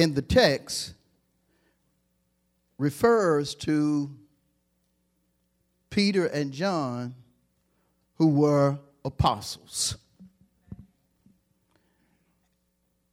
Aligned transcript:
in 0.00 0.14
the 0.14 0.22
text 0.22 0.94
refers 2.78 3.54
to 3.54 4.10
Peter 5.90 6.24
and 6.24 6.52
John, 6.52 7.14
who 8.14 8.28
were 8.28 8.78
apostles. 9.04 9.98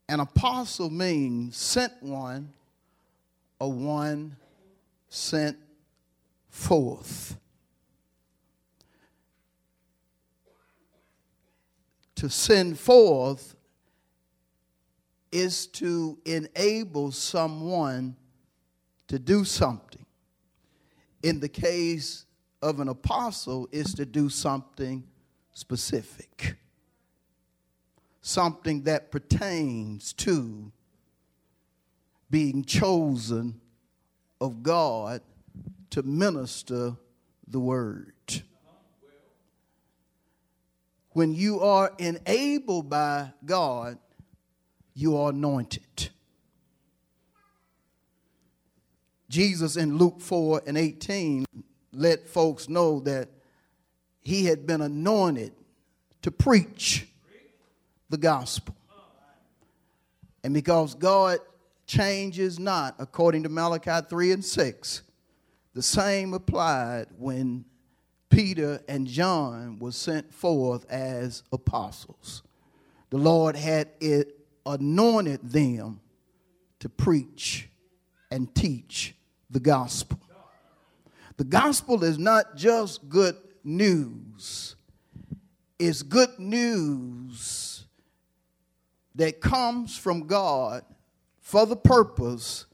An 0.08 0.22
apostle 0.22 0.90
means 0.90 1.58
sent 1.58 1.92
one 2.02 2.54
or 3.60 3.74
one 3.74 4.38
sent 5.10 5.58
forth. 6.50 7.36
To 12.16 12.30
send 12.30 12.80
forth 12.80 13.57
is 15.32 15.68
to 15.68 16.18
enable 16.26 17.12
someone 17.12 18.16
to 19.08 19.20
do 19.20 19.44
something. 19.44 20.06
In 21.24 21.40
the 21.40 21.50
case 21.50 22.26
of 22.62 22.80
an 22.80 22.88
apostle, 22.88 23.68
is 23.72 23.94
to 23.94 24.06
do 24.06 24.30
something 24.30 25.04
specific, 25.54 26.58
something 28.22 28.84
that 28.84 29.12
pertains 29.12 30.14
to 30.14 30.72
being 32.30 32.64
chosen 32.64 33.60
of 34.42 34.64
God 34.64 35.22
to 35.92 36.04
minister 36.04 36.96
the 37.48 37.60
word. 37.60 38.14
When 41.12 41.34
you 41.34 41.62
are 41.62 41.92
enabled 41.98 42.90
by 42.90 43.32
God, 43.46 43.98
you 44.98 45.16
are 45.16 45.30
anointed. 45.30 46.10
Jesus 49.30 49.78
in 49.78 50.00
Luke 50.00 50.20
4 50.20 50.64
and 50.66 50.76
18 50.76 51.46
let 51.94 52.28
folks 52.28 52.68
know 52.68 53.00
that 53.02 53.30
he 54.22 54.46
had 54.46 54.66
been 54.66 54.82
anointed 54.82 55.54
to 56.24 56.32
preach 56.32 57.08
the 58.10 58.18
gospel. 58.18 58.76
And 60.44 60.52
because 60.52 60.96
God 60.96 61.40
changes 61.86 62.58
not, 62.58 62.96
according 62.98 63.44
to 63.44 63.50
Malachi 63.50 64.04
3 64.10 64.32
and 64.32 64.44
6, 64.44 65.02
the 65.76 65.84
same 65.84 66.34
applied 66.34 67.06
when 67.20 67.66
Peter 68.30 68.82
and 68.88 69.06
John 69.06 69.78
were 69.78 69.92
sent 69.92 70.34
forth 70.34 70.90
as 70.90 71.44
apostles. 71.52 72.42
The 73.12 73.18
Lord 73.18 73.56
had 73.56 73.90
it 74.00 74.37
anointed 74.68 75.50
them 75.50 76.00
to 76.80 76.90
preach 76.90 77.70
and 78.30 78.54
teach 78.54 79.16
the 79.50 79.60
gospel. 79.60 80.20
The 81.38 81.44
gospel 81.44 82.04
is 82.04 82.18
not 82.18 82.56
just 82.56 83.08
good 83.10 83.36
news, 83.64 84.76
it's 85.80 86.02
good 86.02 86.38
news 86.40 87.86
that 89.16 89.42
comes 89.42 89.98
from 89.98 90.28
God 90.28 90.84
for 91.40 91.66
the 91.66 91.76
purpose 91.76 92.66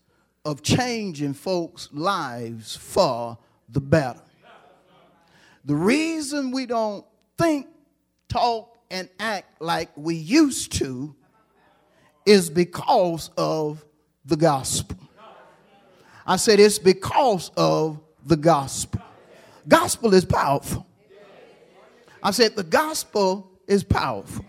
of 0.45 0.61
changing 0.61 1.33
folks' 1.33 1.89
lives 1.93 2.75
for 2.75 3.37
the 3.69 3.81
better. 3.81 4.21
The 5.65 5.75
reason 5.75 6.51
we 6.51 6.65
don't 6.65 7.05
think, 7.37 7.67
talk, 8.27 8.77
and 8.91 9.09
act 9.19 9.61
like 9.61 9.89
we 9.95 10.15
used 10.15 10.73
to 10.73 11.15
is 12.25 12.49
because 12.49 13.29
of 13.37 13.83
the 14.25 14.37
gospel. 14.37 14.97
I 16.25 16.37
said 16.37 16.59
it's 16.59 16.79
because 16.79 17.51
of 17.57 17.99
the 18.25 18.37
gospel. 18.37 19.01
Gospel 19.67 20.13
is 20.13 20.25
powerful. 20.25 20.85
I 22.21 22.31
said 22.31 22.55
the 22.55 22.63
gospel 22.63 23.51
is 23.67 23.83
powerful. 23.83 24.45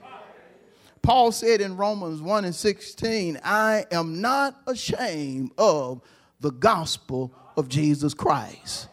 Paul 1.03 1.33
said 1.33 1.61
in 1.61 1.77
Romans 1.77 2.23
1 2.23 2.45
and 2.47 2.55
16, 2.55 3.41
I 3.45 3.85
am 3.91 4.21
not 4.21 4.57
ashamed 4.67 5.53
of 5.59 6.01
the 6.41 6.51
gospel 6.51 7.35
of 7.57 7.69
Jesus 7.69 8.15
Christ. 8.15 8.89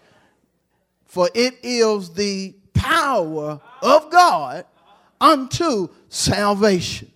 For 1.05 1.29
it 1.33 1.55
is 1.63 2.13
the 2.13 2.55
power 2.73 3.61
of 3.81 4.09
God 4.09 4.65
unto 5.19 5.89
salvation 6.09 7.10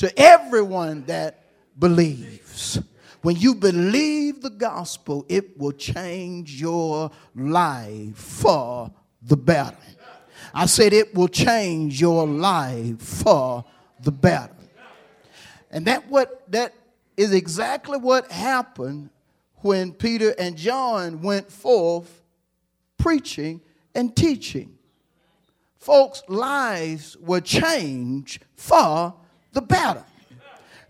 to 0.00 0.18
everyone 0.18 1.04
that 1.04 1.44
believes. 1.78 2.80
When 3.20 3.36
you 3.36 3.54
believe 3.54 4.40
the 4.40 4.48
gospel, 4.48 5.26
it 5.28 5.58
will 5.58 5.72
change 5.72 6.58
your 6.58 7.10
life 7.36 8.16
for 8.16 8.90
the 9.20 9.36
better. 9.36 9.76
I 10.54 10.64
said 10.64 10.94
it 10.94 11.14
will 11.14 11.28
change 11.28 12.00
your 12.00 12.26
life 12.26 13.02
for 13.02 13.62
the 14.02 14.10
better. 14.10 14.54
And 15.70 15.84
that 15.84 16.08
what 16.08 16.50
that 16.50 16.72
is 17.18 17.34
exactly 17.34 17.98
what 17.98 18.32
happened 18.32 19.10
when 19.56 19.92
Peter 19.92 20.34
and 20.38 20.56
John 20.56 21.20
went 21.20 21.52
forth 21.52 22.22
preaching 22.96 23.60
and 23.94 24.16
teaching. 24.16 24.78
Folks' 25.76 26.22
lives 26.26 27.18
were 27.18 27.42
changed 27.42 28.46
for 28.56 29.14
the 29.52 29.62
better. 29.62 30.04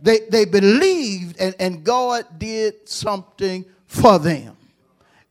They, 0.03 0.21
they 0.31 0.45
believed, 0.45 1.37
and, 1.39 1.55
and 1.59 1.85
God 1.85 2.25
did 2.39 2.89
something 2.89 3.65
for 3.87 4.19
them. 4.19 4.57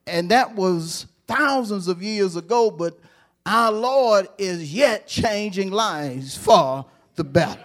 And 0.05 0.29
that 0.29 0.55
was 0.55 1.07
thousands 1.27 1.87
of 1.87 2.03
years 2.03 2.35
ago, 2.35 2.69
but 2.69 2.99
our 3.45 3.71
Lord 3.71 4.27
is 4.37 4.73
yet 4.73 5.07
changing 5.07 5.71
lives 5.71 6.37
for 6.37 6.85
the 7.15 7.23
better. 7.23 7.63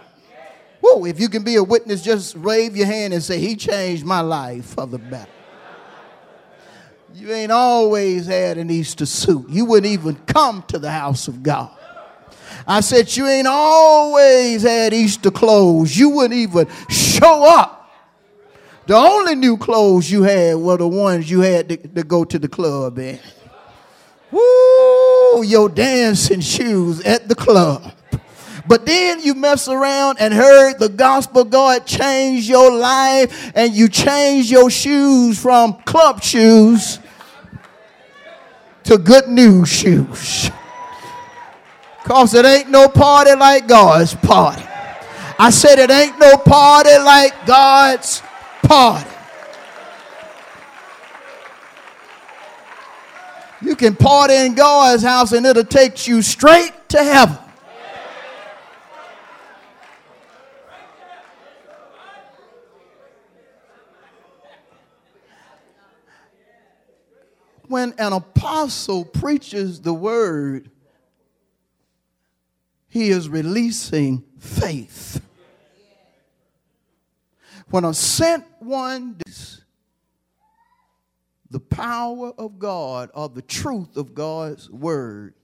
Whoa, 0.80 1.04
if 1.06 1.18
you 1.18 1.28
can 1.28 1.42
be 1.42 1.56
a 1.56 1.64
witness, 1.64 2.02
just 2.02 2.36
wave 2.36 2.76
your 2.76 2.86
hand 2.86 3.14
and 3.14 3.22
say, 3.22 3.38
He 3.38 3.56
changed 3.56 4.04
my 4.04 4.20
life 4.20 4.66
for 4.66 4.86
the 4.86 4.98
better. 4.98 5.30
You 7.14 7.32
ain't 7.32 7.52
always 7.52 8.26
had 8.26 8.58
an 8.58 8.70
Easter 8.70 9.06
suit. 9.06 9.48
You 9.48 9.64
wouldn't 9.66 9.92
even 9.92 10.16
come 10.26 10.64
to 10.68 10.78
the 10.78 10.90
house 10.90 11.28
of 11.28 11.42
God. 11.42 11.70
I 12.66 12.80
said, 12.80 13.14
You 13.14 13.26
ain't 13.26 13.46
always 13.46 14.62
had 14.62 14.94
Easter 14.94 15.30
clothes. 15.30 15.96
You 15.96 16.10
wouldn't 16.10 16.38
even 16.38 16.68
show 16.88 17.44
up. 17.44 17.80
The 18.86 18.94
only 18.94 19.34
new 19.34 19.56
clothes 19.56 20.10
you 20.10 20.22
had 20.22 20.56
were 20.56 20.76
the 20.76 20.88
ones 20.88 21.30
you 21.30 21.40
had 21.40 21.68
to, 21.70 21.76
to 21.76 22.02
go 22.02 22.24
to 22.24 22.38
the 22.38 22.48
club 22.48 22.98
in. 22.98 23.18
Woo, 24.30 25.42
your 25.42 25.68
dancing 25.68 26.40
shoes 26.40 27.00
at 27.00 27.28
the 27.28 27.34
club. 27.34 27.92
But 28.66 28.86
then 28.86 29.20
you 29.20 29.34
mess 29.34 29.68
around 29.68 30.18
and 30.20 30.32
heard 30.32 30.78
the 30.78 30.88
gospel, 30.88 31.44
God 31.44 31.86
changed 31.86 32.48
your 32.48 32.74
life, 32.74 33.52
and 33.54 33.74
you 33.74 33.88
changed 33.88 34.50
your 34.50 34.70
shoes 34.70 35.40
from 35.40 35.74
club 35.82 36.22
shoes 36.22 36.98
to 38.84 38.98
good 38.98 39.28
news 39.28 39.68
shoes. 39.68 40.50
Because 42.04 42.34
it 42.34 42.44
ain't 42.44 42.68
no 42.68 42.86
party 42.86 43.34
like 43.34 43.66
God's 43.66 44.14
party. 44.14 44.62
I 45.38 45.48
said 45.48 45.78
it 45.78 45.90
ain't 45.90 46.18
no 46.18 46.36
party 46.36 46.98
like 46.98 47.46
God's 47.46 48.22
party. 48.62 49.08
You 53.62 53.74
can 53.74 53.96
party 53.96 54.34
in 54.34 54.54
God's 54.54 55.02
house 55.02 55.32
and 55.32 55.46
it'll 55.46 55.64
take 55.64 56.06
you 56.06 56.20
straight 56.20 56.72
to 56.90 57.02
heaven. 57.02 57.38
When 67.66 67.94
an 67.96 68.12
apostle 68.12 69.06
preaches 69.06 69.80
the 69.80 69.94
word, 69.94 70.70
he 72.94 73.08
is 73.10 73.28
releasing 73.28 74.22
faith. 74.38 75.20
When 77.68 77.84
a 77.84 77.92
sent 77.92 78.44
one 78.60 79.16
the 81.50 81.58
power 81.58 82.32
of 82.38 82.60
God 82.60 83.10
or 83.12 83.28
the 83.28 83.42
truth 83.42 83.96
of 83.96 84.14
God's 84.14 84.70
word, 84.70 85.34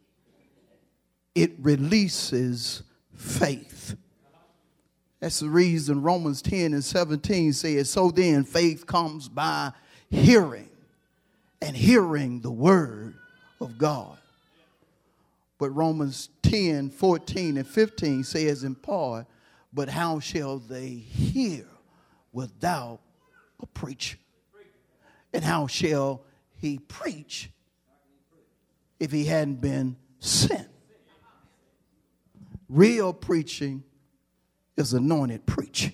it 1.35 1.55
releases 1.58 2.85
faith. 3.17 3.97
That's 5.19 5.41
the 5.41 5.49
reason 5.49 6.02
Romans 6.02 6.43
10 6.43 6.73
and 6.73 6.85
17 6.85 7.52
says, 7.52 7.91
So 7.91 8.12
then 8.12 8.44
faith 8.44 8.87
comes 8.87 9.29
by 9.29 9.73
hearing, 10.08 10.69
and 11.61 11.76
hearing 11.76 12.43
the 12.43 12.52
word 12.52 13.17
of 13.61 13.76
God. 13.76 14.20
But 15.61 15.77
Romans 15.77 16.31
10, 16.43 16.89
14, 16.89 17.59
and 17.59 17.69
15 17.69 18.25
says 18.25 18.65
in 18.65 18.75
part, 18.75 19.27
But 19.75 19.91
how 19.91 20.19
shall 20.19 20.59
they 20.59 20.89
hear 20.89 21.67
without 22.33 23.01
a 23.61 23.67
preacher? 23.67 24.17
And 25.35 25.45
how 25.45 25.67
shall 25.67 26.25
he 26.57 26.79
preach 26.79 27.51
if 28.99 29.12
he 29.12 29.27
hadn't 29.27 29.61
been 29.61 29.97
sent? 30.19 30.69
Real 32.71 33.12
preaching 33.12 33.85
is 34.79 34.95
anointed 34.95 35.45
preaching. 35.45 35.93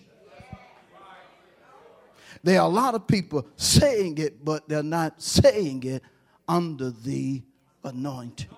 There 2.44 2.60
are 2.60 2.66
a 2.66 2.72
lot 2.72 2.94
of 2.94 3.08
people 3.08 3.48
saying 3.56 4.18
it, 4.18 4.44
but 4.44 4.68
they're 4.68 4.84
not 4.84 5.20
saying 5.20 5.82
it 5.82 6.04
under 6.46 6.90
the 6.90 7.42
anointing. 7.82 8.55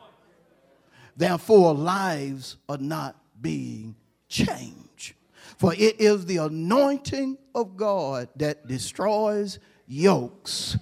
Therefore, 1.18 1.74
lives 1.74 2.56
are 2.68 2.78
not 2.78 3.16
being 3.40 3.96
changed. 4.28 5.14
For 5.58 5.74
it 5.74 6.00
is 6.00 6.26
the 6.26 6.36
anointing 6.36 7.38
of 7.56 7.76
God 7.76 8.28
that 8.36 8.68
destroys 8.68 9.58
yokes 9.88 10.78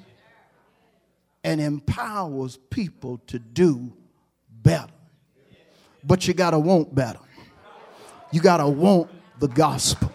and 1.43 1.59
empowers 1.59 2.59
people 2.69 3.19
to 3.29 3.39
do 3.39 3.95
better. 4.63 4.93
But 6.05 6.29
you 6.29 6.35
got 6.35 6.51
to 6.51 6.59
want 6.59 6.95
better. 6.95 7.21
You 8.31 8.43
got 8.43 8.59
to 8.59 8.69
want 8.69 9.11
the 9.39 9.49
gospel. 9.49 10.13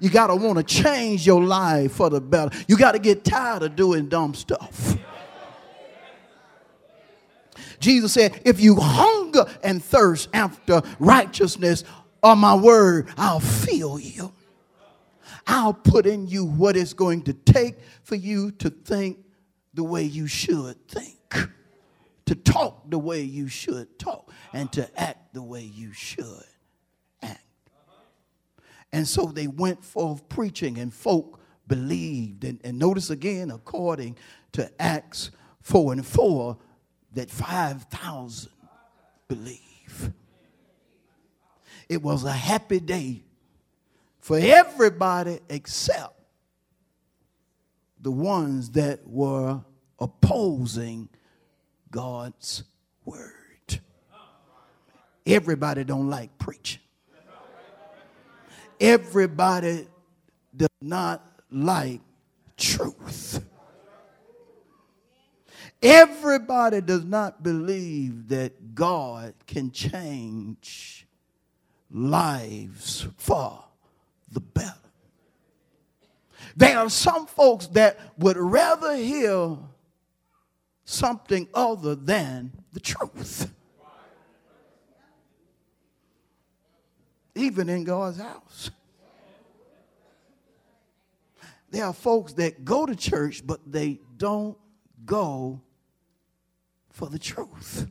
You 0.00 0.10
got 0.10 0.26
to 0.26 0.36
want 0.36 0.58
to 0.58 0.64
change 0.64 1.26
your 1.26 1.42
life 1.42 1.92
for 1.92 2.10
the 2.10 2.20
better. 2.20 2.54
You 2.68 2.76
got 2.76 2.92
to 2.92 2.98
get 2.98 3.24
tired 3.24 3.62
of 3.62 3.74
doing 3.74 4.10
dumb 4.10 4.34
stuff. 4.34 4.98
Jesus 7.86 8.14
said, 8.14 8.42
If 8.44 8.60
you 8.60 8.74
hunger 8.80 9.46
and 9.62 9.82
thirst 9.82 10.28
after 10.34 10.82
righteousness 10.98 11.84
or 12.20 12.34
my 12.34 12.56
word, 12.56 13.08
I'll 13.16 13.38
fill 13.38 14.00
you. 14.00 14.32
I'll 15.46 15.72
put 15.72 16.04
in 16.04 16.26
you 16.26 16.44
what 16.44 16.76
it's 16.76 16.94
going 16.94 17.22
to 17.22 17.32
take 17.32 17.76
for 18.02 18.16
you 18.16 18.50
to 18.50 18.70
think 18.70 19.18
the 19.72 19.84
way 19.84 20.02
you 20.02 20.26
should 20.26 20.88
think, 20.88 21.48
to 22.24 22.34
talk 22.34 22.90
the 22.90 22.98
way 22.98 23.22
you 23.22 23.46
should 23.46 24.00
talk, 24.00 24.32
and 24.52 24.72
to 24.72 25.00
act 25.00 25.32
the 25.32 25.42
way 25.42 25.62
you 25.62 25.92
should 25.92 26.42
act. 27.22 27.44
And 28.92 29.06
so 29.06 29.26
they 29.26 29.46
went 29.46 29.84
forth 29.84 30.28
preaching, 30.28 30.78
and 30.78 30.92
folk 30.92 31.38
believed. 31.68 32.42
And, 32.42 32.60
and 32.64 32.80
notice 32.80 33.10
again, 33.10 33.52
according 33.52 34.16
to 34.54 34.68
Acts 34.82 35.30
4 35.62 35.92
and 35.92 36.04
4, 36.04 36.56
that 37.16 37.30
5,000 37.30 38.52
believe. 39.26 40.12
It 41.88 42.02
was 42.02 42.24
a 42.24 42.32
happy 42.32 42.78
day 42.78 43.22
for 44.20 44.38
everybody 44.38 45.40
except 45.48 46.14
the 48.00 48.10
ones 48.10 48.70
that 48.72 49.00
were 49.08 49.62
opposing 49.98 51.08
God's 51.90 52.64
word. 53.06 53.80
Everybody 55.24 55.84
don't 55.84 56.10
like 56.10 56.36
preaching. 56.36 56.82
Everybody 58.78 59.88
does 60.54 60.68
not 60.82 61.24
like 61.50 62.02
truth. 62.58 63.42
Everybody 65.82 66.80
does 66.80 67.04
not 67.04 67.42
believe 67.42 68.28
that 68.28 68.74
God 68.74 69.34
can 69.46 69.70
change 69.70 71.06
lives 71.90 73.06
for 73.16 73.64
the 74.30 74.40
better. 74.40 74.72
There 76.56 76.78
are 76.78 76.88
some 76.88 77.26
folks 77.26 77.66
that 77.68 77.98
would 78.18 78.38
rather 78.38 78.96
hear 78.96 79.58
something 80.84 81.48
other 81.52 81.94
than 81.94 82.52
the 82.72 82.80
truth. 82.80 83.52
Even 87.34 87.68
in 87.68 87.84
God's 87.84 88.18
house. 88.18 88.70
There 91.70 91.84
are 91.84 91.92
folks 91.92 92.32
that 92.34 92.64
go 92.64 92.86
to 92.86 92.96
church, 92.96 93.46
but 93.46 93.60
they 93.70 94.00
don't 94.16 94.56
go 95.04 95.60
for 96.90 97.08
the 97.08 97.18
truth. 97.18 97.86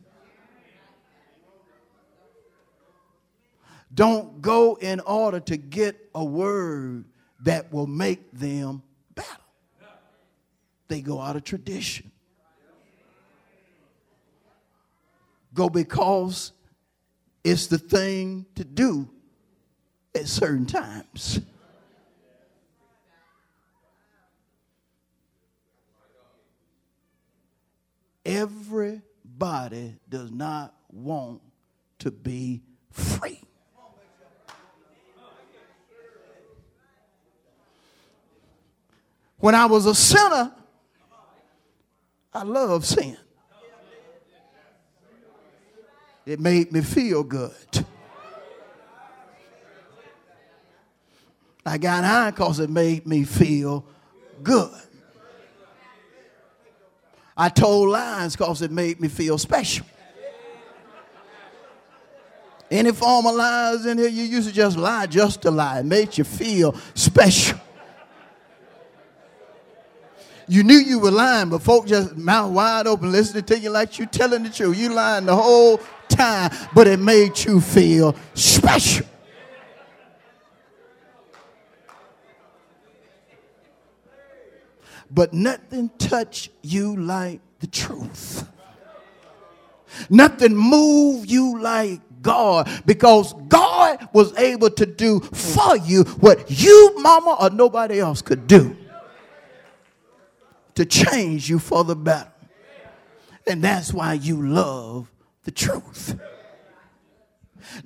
Don't 3.94 4.42
go 4.42 4.75
in 4.75 5.00
order 5.00 5.40
to 5.40 5.57
get 5.57 6.10
a 6.13 6.24
word 6.24 7.06
that 7.42 7.72
will 7.72 7.88
make 7.88 8.31
them 8.31 8.84
better. 9.13 9.30
They 10.88 11.02
go 11.02 11.22
out 11.22 11.36
of 11.36 11.44
tradition. 11.44 12.12
Go 15.54 15.69
because 15.69 16.52
it's 17.44 17.68
the 17.68 17.78
thing 17.78 18.46
to 18.56 18.66
do 18.66 19.07
at 20.13 20.28
certain 20.28 20.66
times. 20.66 21.40
Everybody 28.25 29.95
does 30.10 30.31
not 30.31 30.74
want 30.92 31.42
to 32.00 32.12
be 32.12 32.63
free. 32.89 33.42
When 39.38 39.54
I 39.54 39.68
was 39.68 39.86
a 39.86 39.94
sinner, 39.94 40.52
I 42.33 42.44
loved 42.44 42.85
sin. 42.85 43.18
It 46.26 46.40
made 46.40 46.71
me 46.71 46.81
feel 46.81 47.23
good. 47.23 47.54
I 51.64 51.78
got 51.78 52.04
high 52.04 52.31
because 52.31 52.59
it 52.59 52.69
made 52.69 53.06
me 53.06 53.23
feel 53.23 53.85
good. 54.42 54.84
I 57.37 57.49
told 57.49 57.89
lies 57.89 58.35
because 58.35 58.61
it 58.61 58.71
made 58.71 58.99
me 58.99 59.07
feel 59.07 59.37
special. 59.37 59.85
Any 62.71 62.92
form 62.92 63.25
of 63.27 63.35
lies 63.35 63.85
in 63.85 63.97
here, 63.97 64.07
you 64.07 64.23
used 64.23 64.47
to 64.47 64.54
just 64.54 64.77
lie 64.77 65.06
just 65.06 65.42
to 65.44 65.51
lie. 65.51 65.80
It 65.80 65.85
made 65.85 66.18
you 66.18 66.23
feel 66.23 66.73
special. 66.94 67.59
You 70.47 70.63
knew 70.63 70.77
you 70.77 70.99
were 70.99 71.11
lying, 71.11 71.49
but 71.49 71.61
folk 71.61 71.87
just 71.87 72.15
mouth 72.15 72.51
wide 72.51 72.87
open 72.87 73.11
listening 73.11 73.44
to 73.45 73.59
you 73.59 73.69
like 73.69 73.97
you 73.97 74.06
telling 74.06 74.44
the 74.44 74.49
truth. 74.49 74.77
You 74.77 74.94
lying 74.94 75.25
the 75.25 75.35
whole 75.35 75.80
time, 76.07 76.51
but 76.73 76.87
it 76.87 76.99
made 76.99 77.37
you 77.44 77.59
feel 77.59 78.15
special. 78.33 79.07
But 85.16 85.34
nothing 85.34 85.90
touched 85.98 86.52
you 86.62 86.98
like 86.98 87.40
the 87.60 87.68
truth. 87.68 88.48
Nothing 90.10 90.56
moved 90.56 91.31
you 91.31 91.57
like 91.60 92.02
God 92.22 92.69
because 92.86 93.34
God 93.48 94.10
was 94.12 94.38
able 94.38 94.69
to 94.72 94.86
do 94.86 95.22
for 95.22 95.78
you 95.78 96.04
what 96.19 96.52
you, 96.52 96.95
mama, 96.98 97.38
or 97.40 97.50
nobody 97.50 98.00
else 98.00 98.22
could 98.22 98.45
do 98.45 98.76
to 100.76 100.86
change 100.86 101.50
you 101.50 101.60
for 101.60 101.86
the 101.86 101.95
better. 101.95 102.31
And 103.48 103.64
that's 103.64 103.94
why 103.94 104.14
you 104.14 104.45
love 104.45 105.10
the 105.44 105.52
truth. 105.52 106.19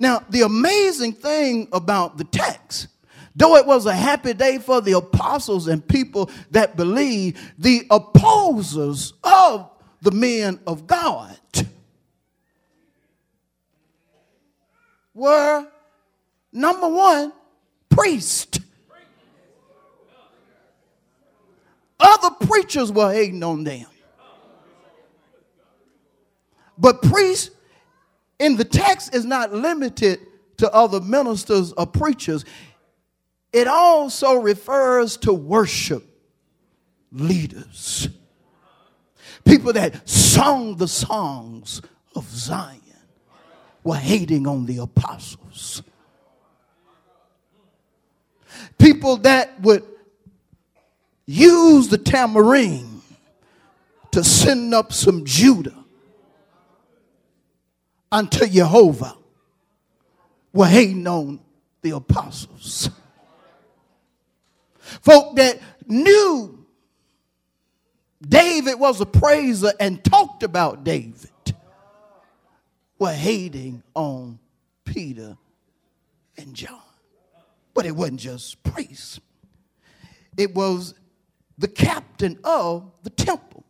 Now, 0.00 0.24
the 0.28 0.42
amazing 0.42 1.12
thing 1.12 1.68
about 1.72 2.18
the 2.18 2.24
text, 2.24 2.88
though 3.34 3.56
it 3.56 3.66
was 3.66 3.86
a 3.86 3.94
happy 3.94 4.34
day 4.34 4.58
for 4.58 4.80
the 4.80 4.92
apostles 4.92 5.68
and 5.68 5.86
people 5.86 6.30
that 6.50 6.76
believed, 6.76 7.38
the 7.58 7.86
opposers 7.90 9.12
of 9.22 9.70
the 10.02 10.10
men 10.10 10.60
of 10.66 10.86
God 10.86 11.36
were 15.14 15.66
number 16.52 16.88
one, 16.88 17.32
priest. 17.88 18.60
Other 21.98 22.30
preachers 22.46 22.90
were 22.90 23.12
hating 23.12 23.42
on 23.42 23.64
them. 23.64 23.86
But 26.78 27.02
priests 27.02 27.50
in 28.38 28.56
the 28.56 28.64
text 28.64 29.14
is 29.14 29.26
not 29.26 29.52
limited 29.52 30.20
to 30.56 30.72
other 30.72 31.00
ministers 31.00 31.72
or 31.72 31.86
preachers. 31.86 32.44
It 33.52 33.66
also 33.66 34.34
refers 34.34 35.16
to 35.18 35.32
worship 35.32 36.04
leaders. 37.12 38.08
People 39.44 39.72
that 39.72 40.08
sung 40.08 40.76
the 40.76 40.86
songs 40.86 41.82
of 42.14 42.28
Zion 42.28 42.80
were 43.82 43.96
hating 43.96 44.46
on 44.46 44.66
the 44.66 44.78
apostles. 44.78 45.82
People 48.78 49.16
that 49.18 49.60
would 49.62 49.84
use 51.26 51.88
the 51.88 51.98
tambourine 51.98 53.00
to 54.12 54.22
send 54.22 54.74
up 54.74 54.92
some 54.92 55.24
Judah 55.24 55.84
unto 58.12 58.46
Jehovah 58.46 59.16
were 60.52 60.66
hating 60.66 61.06
on 61.06 61.40
the 61.82 61.90
apostles. 61.90 62.90
Folk 65.02 65.36
that 65.36 65.60
knew 65.86 66.66
David 68.26 68.78
was 68.78 69.00
a 69.00 69.06
praiser 69.06 69.72
and 69.80 70.04
talked 70.04 70.42
about 70.42 70.84
David 70.84 71.30
were 72.98 73.12
hating 73.12 73.82
on 73.94 74.38
Peter 74.84 75.36
and 76.36 76.54
John. 76.54 76.78
But 77.72 77.86
it 77.86 77.96
wasn't 77.96 78.20
just 78.20 78.62
priests, 78.62 79.20
it 80.36 80.54
was 80.54 80.94
the 81.56 81.68
captain 81.68 82.38
of 82.44 82.90
the 83.02 83.10
temple, 83.10 83.64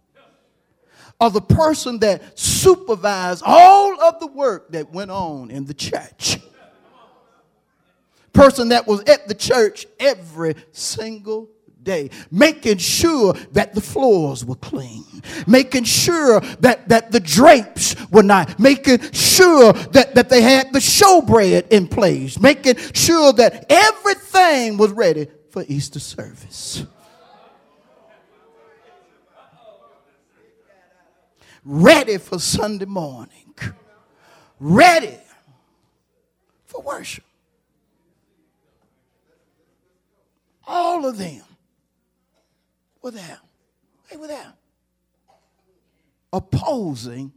or 1.20 1.30
the 1.30 1.40
person 1.40 2.00
that 2.00 2.38
supervised 2.38 3.42
all 3.46 4.00
of 4.02 4.20
the 4.20 4.26
work 4.26 4.72
that 4.72 4.92
went 4.92 5.10
on 5.10 5.50
in 5.50 5.64
the 5.66 5.74
church. 5.74 6.38
Person 8.40 8.70
that 8.70 8.87
was 8.87 9.00
at 9.00 9.28
the 9.28 9.35
church 9.35 9.87
every 9.99 10.54
single 10.73 11.50
day, 11.82 12.09
making 12.30 12.78
sure 12.78 13.35
that 13.52 13.75
the 13.75 13.82
floors 13.82 14.47
were 14.47 14.54
clean, 14.54 15.04
making 15.47 15.85
sure 15.85 16.40
that, 16.61 16.88
that 16.88 17.12
the 17.12 17.20
drapes 17.20 17.94
were 18.11 18.23
not, 18.23 18.59
making 18.59 18.99
sure 19.12 19.75
that, 19.75 20.14
that 20.14 20.30
they 20.30 20.40
had 20.40 20.73
the 20.73 20.78
showbread 20.78 21.68
in 21.68 21.87
place, 21.87 22.40
making 22.40 22.76
sure 22.94 23.30
that 23.35 23.66
everything 23.68 24.78
was 24.78 24.90
ready 24.92 25.26
for 25.50 25.62
Easter 25.68 26.00
service. 26.00 26.87
Ready 31.62 32.16
for 32.16 32.38
Sunday 32.38 32.87
morning, 32.87 33.54
ready 34.59 35.18
for 36.64 36.80
worship. 36.80 37.25
All 40.72 41.04
of 41.04 41.18
them 41.18 41.42
were 43.02 43.10
there. 43.10 43.40
They 44.08 44.16
were 44.16 44.28
there. 44.28 44.52
Opposing 46.32 47.32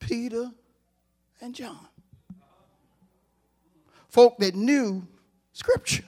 Peter 0.00 0.50
and 1.42 1.54
John. 1.54 1.86
Folk 4.08 4.38
that 4.38 4.54
knew 4.54 5.06
Scripture, 5.52 6.04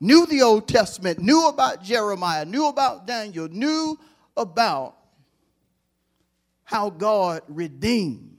knew 0.00 0.24
the 0.24 0.40
Old 0.40 0.66
Testament, 0.66 1.18
knew 1.18 1.46
about 1.46 1.82
Jeremiah, 1.82 2.46
knew 2.46 2.68
about 2.68 3.06
Daniel, 3.06 3.46
knew 3.46 3.98
about 4.38 4.96
how 6.64 6.88
God 6.88 7.42
redeemed 7.46 8.38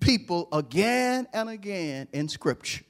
people 0.00 0.48
again 0.50 1.28
and 1.34 1.50
again 1.50 2.08
in 2.14 2.26
Scripture. 2.30 2.84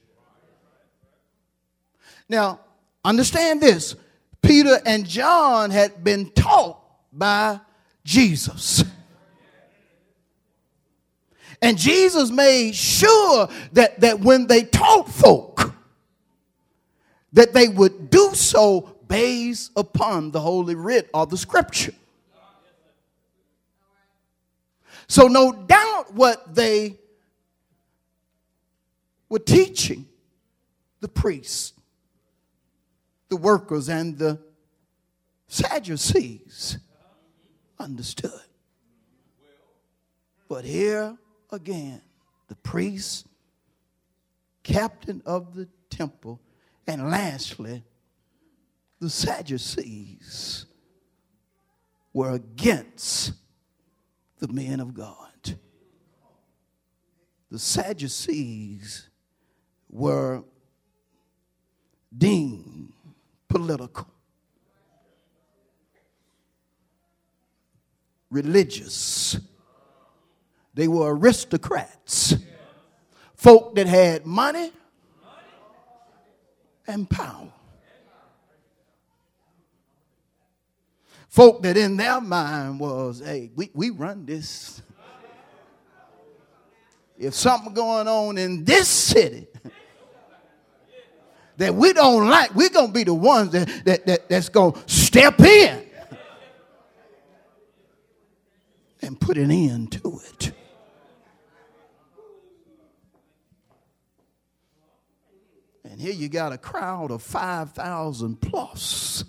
Now, 2.33 2.59
Understand 3.05 3.61
this 3.61 3.95
Peter 4.41 4.79
and 4.85 5.05
John 5.05 5.71
had 5.71 6.03
been 6.03 6.31
taught 6.31 6.79
by 7.11 7.59
Jesus. 8.03 8.83
And 11.61 11.77
Jesus 11.77 12.29
made 12.29 12.75
sure 12.75 13.47
that, 13.71 14.01
that 14.01 14.19
when 14.19 14.47
they 14.47 14.63
taught 14.63 15.07
folk, 15.07 15.73
that 17.31 17.53
they 17.53 17.69
would 17.69 18.09
do 18.09 18.31
so 18.33 18.97
based 19.07 19.71
upon 19.77 20.31
the 20.31 20.41
Holy 20.41 20.75
Writ 20.75 21.09
or 21.13 21.25
the 21.25 21.37
Scripture. 21.37 21.93
So, 25.07 25.27
no 25.27 25.53
doubt 25.53 26.13
what 26.13 26.53
they 26.53 26.97
were 29.29 29.39
teaching 29.39 30.05
the 30.99 31.07
priests 31.07 31.73
the 33.33 33.37
workers 33.37 33.89
and 33.89 34.15
the 34.19 34.39
Sadducees 35.47 36.77
understood. 37.79 38.45
But 40.47 40.65
here 40.65 41.17
again, 41.51 41.99
the 42.47 42.55
priest, 42.57 43.25
captain 44.61 45.23
of 45.25 45.55
the 45.55 45.67
temple, 45.89 46.41
and 46.85 47.09
lastly, 47.09 47.83
the 48.99 49.09
Sadducees 49.09 50.67
were 52.13 52.33
against 52.33 53.33
the 54.37 54.47
men 54.47 54.79
of 54.79 54.93
God. 54.93 55.57
The 57.49 57.57
Sadducees 57.57 59.09
were 59.89 60.43
deemed 62.15 62.93
political, 63.53 64.07
religious. 68.31 69.37
They 70.73 70.87
were 70.87 71.15
aristocrats, 71.15 72.33
folk 73.35 73.75
that 73.75 73.85
had 73.85 74.25
money 74.25 74.71
and 76.87 77.07
power. 77.07 77.53
Folk 81.27 81.61
that 81.61 81.77
in 81.77 81.95
their 81.97 82.21
mind 82.21 82.79
was, 82.79 83.21
hey, 83.23 83.51
we, 83.55 83.69
we 83.75 83.91
run 83.91 84.25
this. 84.25 84.81
If 87.19 87.35
something 87.35 87.75
going 87.75 88.07
on 88.07 88.39
in 88.39 88.63
this 88.63 88.87
city, 88.87 89.47
that 91.57 91.73
we 91.75 91.93
don't 91.93 92.27
like, 92.27 92.53
we're 92.55 92.69
going 92.69 92.87
to 92.87 92.93
be 92.93 93.03
the 93.03 93.13
ones 93.13 93.51
that, 93.51 93.67
that, 93.85 94.05
that, 94.05 94.29
that's 94.29 94.49
going 94.49 94.73
to 94.73 94.81
step 94.87 95.39
in 95.39 95.85
and 99.01 99.19
put 99.19 99.37
an 99.37 99.51
end 99.51 99.91
to 99.91 100.19
it. 100.25 100.51
And 105.83 106.01
here 106.01 106.13
you 106.13 106.27
got 106.27 106.51
a 106.51 106.57
crowd 106.57 107.11
of 107.11 107.21
5,000 107.21 108.41
plus. 108.41 109.25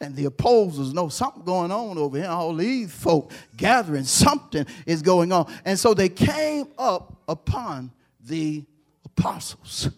And 0.00 0.16
the 0.16 0.24
opposers 0.24 0.92
know 0.92 1.08
something 1.08 1.44
going 1.44 1.70
on 1.70 1.98
over 1.98 2.18
here. 2.18 2.26
All 2.26 2.54
these 2.54 2.92
folk 2.92 3.30
gathering, 3.56 4.04
something 4.04 4.66
is 4.86 5.02
going 5.02 5.30
on. 5.30 5.52
And 5.64 5.78
so 5.78 5.94
they 5.94 6.08
came 6.08 6.66
up 6.76 7.22
upon 7.28 7.92
the 8.20 8.64
apostles. 9.04 9.88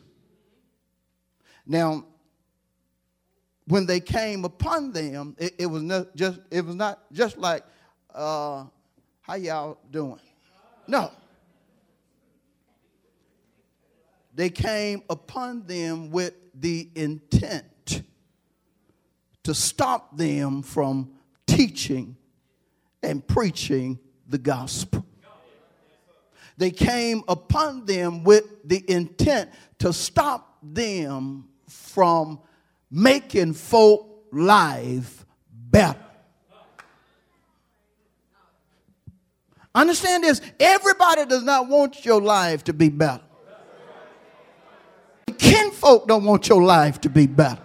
Now, 1.66 2.04
when 3.66 3.86
they 3.86 4.00
came 4.00 4.44
upon 4.44 4.92
them, 4.92 5.34
it, 5.38 5.54
it 5.58 5.66
was 5.66 5.82
not 5.82 6.14
just 6.14 6.40
it 6.50 6.64
was 6.64 6.76
not 6.76 7.00
just 7.12 7.36
like 7.36 7.64
uh, 8.14 8.64
how 9.20 9.34
y'all 9.34 9.78
doing? 9.90 10.20
No. 10.86 11.10
They 14.34 14.50
came 14.50 15.02
upon 15.10 15.66
them 15.66 16.10
with 16.10 16.34
the 16.54 16.88
intent 16.94 18.02
to 19.42 19.54
stop 19.54 20.16
them 20.16 20.62
from 20.62 21.10
teaching 21.46 22.16
and 23.02 23.26
preaching 23.26 23.98
the 24.28 24.38
gospel. 24.38 25.06
They 26.58 26.70
came 26.70 27.22
upon 27.28 27.84
them 27.86 28.24
with 28.24 28.44
the 28.64 28.84
intent 28.90 29.50
to 29.78 29.92
stop 29.92 30.58
them 30.62 31.48
from 31.68 32.40
making 32.90 33.54
folk 33.54 34.26
life 34.32 35.24
better. 35.50 36.00
Understand 39.74 40.24
this 40.24 40.40
everybody 40.58 41.26
does 41.26 41.42
not 41.42 41.68
want 41.68 42.04
your 42.04 42.22
life 42.22 42.64
to 42.64 42.72
be 42.72 42.88
better. 42.88 43.22
Kinfolk 45.36 46.08
don't 46.08 46.24
want 46.24 46.48
your 46.48 46.62
life 46.62 47.00
to 47.02 47.10
be 47.10 47.26
better. 47.26 47.60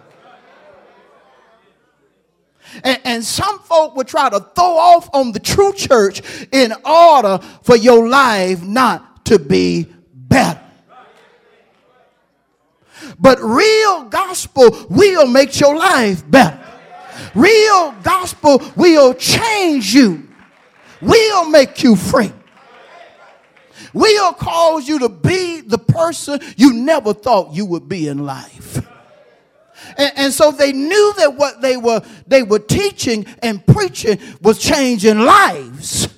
And, 2.84 3.00
and, 3.04 3.24
some 3.24 3.58
folk 3.60 3.96
would 3.96 4.08
try 4.08 4.30
to 4.30 4.40
throw 4.40 4.64
off 4.78 5.10
on 5.12 5.32
the 5.32 5.40
true 5.40 5.74
church 5.74 6.22
in 6.52 6.72
order 6.86 7.38
for 7.62 7.76
your 7.76 8.08
life 8.08 8.62
not 8.62 9.26
to 9.26 9.38
be 9.38 9.92
better. 10.14 10.61
But 13.22 13.40
real 13.40 14.04
gospel 14.06 14.86
will 14.90 15.28
make 15.28 15.58
your 15.60 15.76
life 15.76 16.28
better. 16.28 16.58
Real 17.36 17.92
gospel 18.02 18.60
will 18.76 19.14
change 19.14 19.94
you, 19.94 20.28
will 21.00 21.48
make 21.48 21.84
you 21.84 21.94
free, 21.94 22.32
will 23.94 24.32
cause 24.32 24.88
you 24.88 24.98
to 24.98 25.08
be 25.08 25.60
the 25.60 25.78
person 25.78 26.40
you 26.56 26.72
never 26.72 27.14
thought 27.14 27.54
you 27.54 27.64
would 27.64 27.88
be 27.88 28.08
in 28.08 28.26
life. 28.26 28.84
And, 29.96 30.12
and, 30.16 30.32
so 30.32 30.50
they 30.50 30.72
knew 30.72 31.14
that 31.18 31.34
what 31.36 31.60
they 31.60 31.76
were 31.76 32.02
they 32.26 32.42
were 32.42 32.60
teaching 32.60 33.26
and 33.42 33.64
preaching 33.66 34.18
was 34.40 34.58
changing 34.58 35.18
lives. 35.18 36.08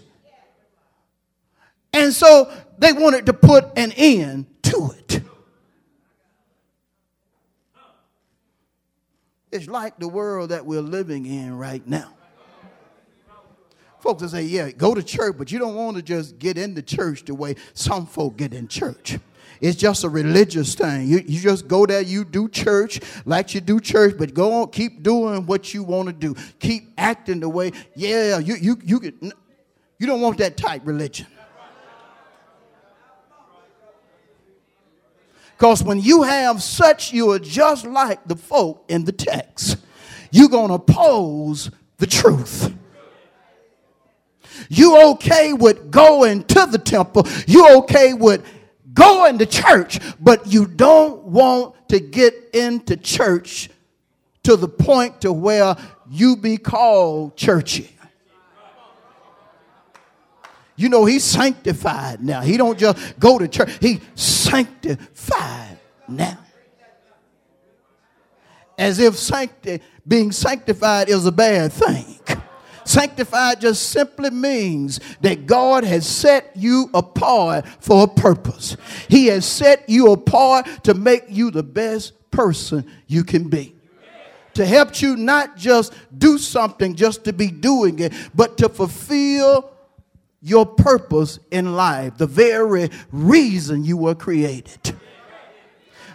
And 1.92 2.12
so 2.12 2.52
they 2.78 2.92
wanted 2.92 3.26
to 3.26 3.32
put 3.32 3.66
an 3.76 3.92
end 3.92 4.46
to 4.64 4.94
it. 4.98 5.22
It's 9.54 9.68
like 9.68 10.00
the 10.00 10.08
world 10.08 10.50
that 10.50 10.66
we're 10.66 10.80
living 10.80 11.26
in 11.26 11.56
right 11.56 11.86
now. 11.86 12.12
Folks 14.00 14.22
will 14.22 14.28
say, 14.28 14.42
yeah, 14.42 14.72
go 14.72 14.96
to 14.96 15.02
church, 15.02 15.36
but 15.38 15.52
you 15.52 15.60
don't 15.60 15.76
want 15.76 15.96
to 15.96 16.02
just 16.02 16.40
get 16.40 16.58
into 16.58 16.82
church 16.82 17.24
the 17.24 17.36
way 17.36 17.54
some 17.72 18.04
folk 18.04 18.36
get 18.36 18.52
in 18.52 18.66
church. 18.66 19.16
It's 19.60 19.76
just 19.76 20.02
a 20.02 20.08
religious 20.08 20.74
thing. 20.74 21.06
You, 21.06 21.22
you 21.24 21.40
just 21.40 21.68
go 21.68 21.86
there, 21.86 22.00
you 22.00 22.24
do 22.24 22.48
church 22.48 23.00
like 23.24 23.54
you 23.54 23.60
do 23.60 23.78
church, 23.78 24.16
but 24.18 24.34
go 24.34 24.62
on, 24.62 24.70
keep 24.72 25.04
doing 25.04 25.46
what 25.46 25.72
you 25.72 25.84
want 25.84 26.08
to 26.08 26.12
do. 26.12 26.34
Keep 26.58 26.92
acting 26.98 27.38
the 27.38 27.48
way, 27.48 27.70
yeah, 27.94 28.40
you, 28.40 28.56
you, 28.56 28.76
you, 28.82 28.98
get, 28.98 29.14
you 29.22 30.06
don't 30.08 30.20
want 30.20 30.36
that 30.38 30.56
type 30.56 30.82
religion. 30.84 31.28
Because 35.56 35.82
when 35.82 36.00
you 36.00 36.22
have 36.22 36.62
such, 36.62 37.12
you 37.12 37.30
are 37.30 37.38
just 37.38 37.86
like 37.86 38.26
the 38.26 38.36
folk 38.36 38.84
in 38.88 39.04
the 39.04 39.12
text. 39.12 39.76
You're 40.30 40.48
going 40.48 40.68
to 40.68 40.74
oppose 40.74 41.70
the 41.98 42.06
truth. 42.06 42.74
You 44.68 45.10
okay 45.12 45.52
with 45.52 45.90
going 45.90 46.44
to 46.44 46.66
the 46.66 46.78
temple. 46.78 47.26
You 47.46 47.78
okay 47.78 48.14
with 48.14 48.44
going 48.92 49.38
to 49.38 49.46
church, 49.46 50.00
but 50.20 50.46
you 50.46 50.66
don't 50.66 51.24
want 51.24 51.88
to 51.88 52.00
get 52.00 52.34
into 52.52 52.96
church 52.96 53.70
to 54.44 54.56
the 54.56 54.68
point 54.68 55.20
to 55.22 55.32
where 55.32 55.76
you 56.10 56.36
be 56.36 56.56
called 56.56 57.36
churchy. 57.36 57.90
You 60.76 60.88
know, 60.88 61.04
he's 61.04 61.22
sanctified 61.22 62.22
now. 62.22 62.40
He 62.40 62.56
don't 62.56 62.78
just 62.78 63.18
go 63.18 63.38
to 63.38 63.46
church. 63.46 63.78
He 63.80 64.00
sanctified 64.16 65.08
now. 66.08 66.38
As 68.76 68.98
if 68.98 69.16
sancti- 69.16 69.80
being 70.06 70.32
sanctified 70.32 71.08
is 71.08 71.26
a 71.26 71.32
bad 71.32 71.72
thing. 71.72 72.18
Sanctified 72.84 73.60
just 73.60 73.90
simply 73.90 74.30
means 74.30 75.00
that 75.22 75.46
God 75.46 75.84
has 75.84 76.06
set 76.06 76.50
you 76.54 76.90
apart 76.92 77.66
for 77.80 78.04
a 78.04 78.08
purpose. 78.08 78.76
He 79.08 79.28
has 79.28 79.46
set 79.46 79.88
you 79.88 80.12
apart 80.12 80.66
to 80.84 80.92
make 80.92 81.24
you 81.28 81.50
the 81.50 81.62
best 81.62 82.12
person 82.30 82.84
you 83.06 83.24
can 83.24 83.48
be. 83.48 83.74
To 84.54 84.66
help 84.66 85.00
you 85.00 85.16
not 85.16 85.56
just 85.56 85.94
do 86.16 86.36
something 86.38 86.94
just 86.94 87.24
to 87.24 87.32
be 87.32 87.50
doing 87.50 87.98
it, 88.00 88.12
but 88.34 88.58
to 88.58 88.68
fulfill 88.68 89.70
your 90.42 90.66
purpose 90.66 91.38
in 91.50 91.74
life, 91.74 92.18
the 92.18 92.26
very 92.26 92.90
reason 93.10 93.82
you 93.82 93.96
were 93.96 94.14
created. 94.14 94.94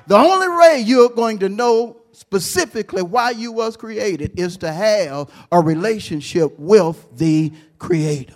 The 0.10 0.18
only 0.18 0.50
way 0.50 0.84
you're 0.84 1.10
going 1.10 1.38
to 1.38 1.50
know 1.50 1.98
specifically 2.14 3.04
why 3.04 3.30
you 3.30 3.52
was 3.52 3.78
created 3.78 4.40
is 4.40 4.58
to 4.58 4.72
have 4.72 5.30
a 5.52 5.62
relationship 5.62 6.58
with 6.58 7.08
the 7.16 7.54
creator. 7.78 8.34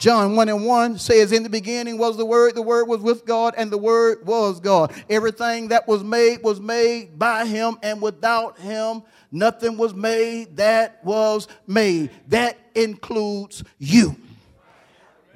John 0.00 0.34
1 0.34 0.48
and 0.48 0.66
1 0.66 0.98
says, 0.98 1.30
In 1.30 1.44
the 1.44 1.48
beginning 1.48 1.96
was 1.96 2.16
the 2.16 2.26
Word, 2.26 2.56
the 2.56 2.62
Word 2.62 2.88
was 2.88 3.02
with 3.02 3.24
God, 3.24 3.54
and 3.56 3.70
the 3.70 3.78
Word 3.78 4.26
was 4.26 4.58
God. 4.58 4.92
Everything 5.08 5.68
that 5.68 5.86
was 5.86 6.02
made 6.02 6.42
was 6.42 6.58
made 6.58 7.16
by 7.16 7.46
Him, 7.46 7.78
and 7.84 8.02
without 8.02 8.58
Him, 8.58 9.04
nothing 9.30 9.76
was 9.76 9.94
made 9.94 10.56
that 10.56 11.04
was 11.04 11.46
made. 11.68 12.10
That 12.26 12.58
includes 12.74 13.62
you. 13.78 14.16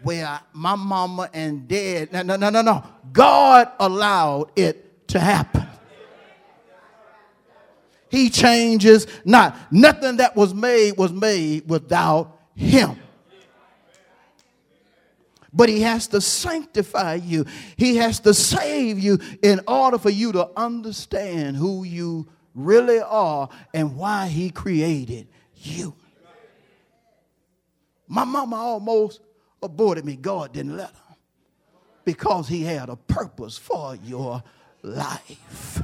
Where 0.05 0.40
my 0.53 0.77
mama 0.77 1.29
and 1.33 1.67
dad, 1.67 2.12
no, 2.12 2.23
no, 2.23 2.37
no, 2.37 2.51
no, 2.51 2.62
no. 2.62 2.85
God 3.12 3.73
allowed 3.81 4.53
it 4.57 5.09
to 5.09 5.19
happen. 5.19 5.67
He 8.09 8.31
changes 8.31 9.07
not. 9.25 9.57
Nothing 9.73 10.19
that 10.19 10.37
was 10.37 10.55
made 10.55 10.97
was 10.97 11.12
made 11.12 11.69
without 11.69 12.38
Him 12.55 13.01
but 15.55 15.69
he 15.69 15.81
has 15.83 16.09
to 16.09 16.21
sanctify 16.21 17.14
you. 17.14 17.47
He 17.77 17.97
has 17.97 18.19
to 18.21 18.35
save 18.35 18.99
you 18.99 19.21
in 19.40 19.61
order 19.69 19.99
for 19.99 20.11
you 20.11 20.33
to 20.33 20.51
understand 20.57 21.57
who 21.57 21.85
you 21.85 22.27
really 22.55 23.01
are 23.01 23.49
and 23.73 23.97
why 23.97 24.27
he 24.27 24.51
created 24.51 25.29
you. 25.55 25.95
My 28.09 28.25
mama 28.25 28.57
almost 28.57 29.21
aborted 29.64 30.05
me. 30.05 30.16
God 30.16 30.53
didn't 30.53 30.77
let 30.77 30.90
her 30.90 31.16
because 32.05 32.48
he 32.48 32.62
had 32.62 32.88
a 32.88 32.96
purpose 32.96 33.57
for 33.59 33.96
your 34.05 34.42
life. 34.83 35.83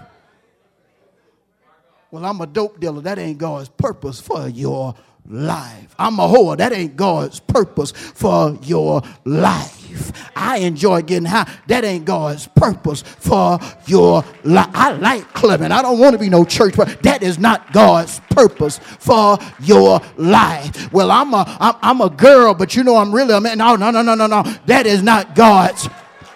Well, 2.10 2.24
I'm 2.24 2.40
a 2.40 2.46
dope 2.46 2.80
dealer. 2.80 3.00
That 3.00 3.18
ain't 3.18 3.38
God's 3.38 3.68
purpose 3.68 4.20
for 4.20 4.48
your 4.48 4.94
life. 5.28 5.94
I'm 5.98 6.18
a 6.18 6.26
whore. 6.26 6.56
That 6.56 6.72
ain't 6.72 6.96
God's 6.96 7.40
purpose 7.40 7.92
for 7.92 8.58
your 8.62 9.02
life. 9.24 10.12
I 10.36 10.58
enjoy 10.58 11.02
getting 11.02 11.26
high. 11.26 11.50
That 11.66 11.84
ain't 11.84 12.04
God's 12.04 12.46
purpose 12.48 13.02
for 13.02 13.58
your 13.86 14.24
life. 14.44 14.70
I 14.72 14.92
like 14.92 15.32
clubbing. 15.34 15.72
I 15.72 15.82
don't 15.82 15.98
want 15.98 16.12
to 16.14 16.18
be 16.18 16.28
no 16.28 16.44
church, 16.44 16.74
but 16.76 17.02
that 17.02 17.22
is 17.22 17.38
not 17.38 17.72
God's 17.72 18.20
purpose 18.30 18.78
for 18.78 19.38
your 19.60 20.00
life. 20.16 20.92
Well, 20.92 21.10
I'm 21.10 21.34
a 21.34 21.44
I'm, 21.60 21.74
I'm 21.82 22.00
a 22.00 22.10
girl, 22.10 22.54
but 22.54 22.74
you 22.76 22.84
know 22.84 22.96
I'm 22.96 23.14
really 23.14 23.34
a 23.34 23.40
man. 23.40 23.58
No, 23.58 23.76
no, 23.76 23.90
no, 23.90 24.02
no, 24.02 24.14
no, 24.14 24.26
no. 24.26 24.42
That 24.66 24.86
is 24.86 25.02
not 25.02 25.34
God's 25.34 25.88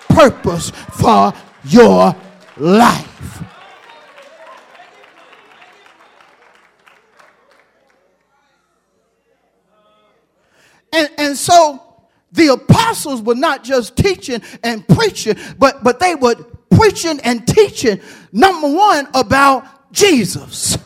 purpose 0.08 0.70
for 0.70 1.32
your 1.64 2.14
life. 2.56 3.10
And, 10.94 11.10
and 11.18 11.36
so 11.36 11.82
the 12.30 12.52
apostles 12.52 13.20
were 13.20 13.34
not 13.34 13.64
just 13.64 13.96
teaching 13.96 14.40
and 14.62 14.86
preaching, 14.86 15.36
but, 15.58 15.82
but 15.82 15.98
they 15.98 16.14
were 16.14 16.36
preaching 16.70 17.18
and 17.24 17.46
teaching, 17.46 18.00
number 18.32 18.68
one, 18.68 19.08
about 19.12 19.92
Jesus. 19.92 20.78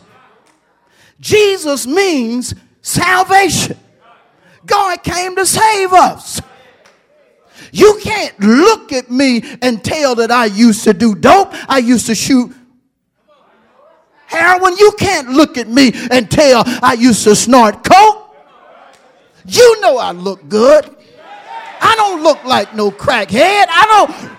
Jesus 1.20 1.86
means 1.86 2.54
salvation. 2.80 3.76
God 4.64 5.02
came 5.02 5.36
to 5.36 5.44
save 5.44 5.92
us. 5.92 6.40
You 7.70 7.98
can't 8.02 8.38
look 8.40 8.92
at 8.92 9.10
me 9.10 9.42
and 9.60 9.84
tell 9.84 10.14
that 10.16 10.30
I 10.30 10.46
used 10.46 10.84
to 10.84 10.94
do 10.94 11.14
dope. 11.14 11.50
I 11.68 11.78
used 11.78 12.06
to 12.06 12.14
shoot 12.14 12.54
heroin. 14.26 14.76
You 14.78 14.92
can't 14.98 15.30
look 15.30 15.58
at 15.58 15.68
me 15.68 15.92
and 16.10 16.30
tell 16.30 16.62
I 16.82 16.94
used 16.98 17.24
to 17.24 17.36
snort 17.36 17.84
coke. 17.84 18.17
You 19.48 19.80
know 19.80 19.96
I 19.96 20.12
look 20.12 20.46
good. 20.48 20.94
I 21.80 21.94
don't 21.96 22.22
look 22.22 22.44
like 22.44 22.74
no 22.74 22.90
crackhead. 22.90 23.64
I 23.68 23.84
don't. 23.88 24.30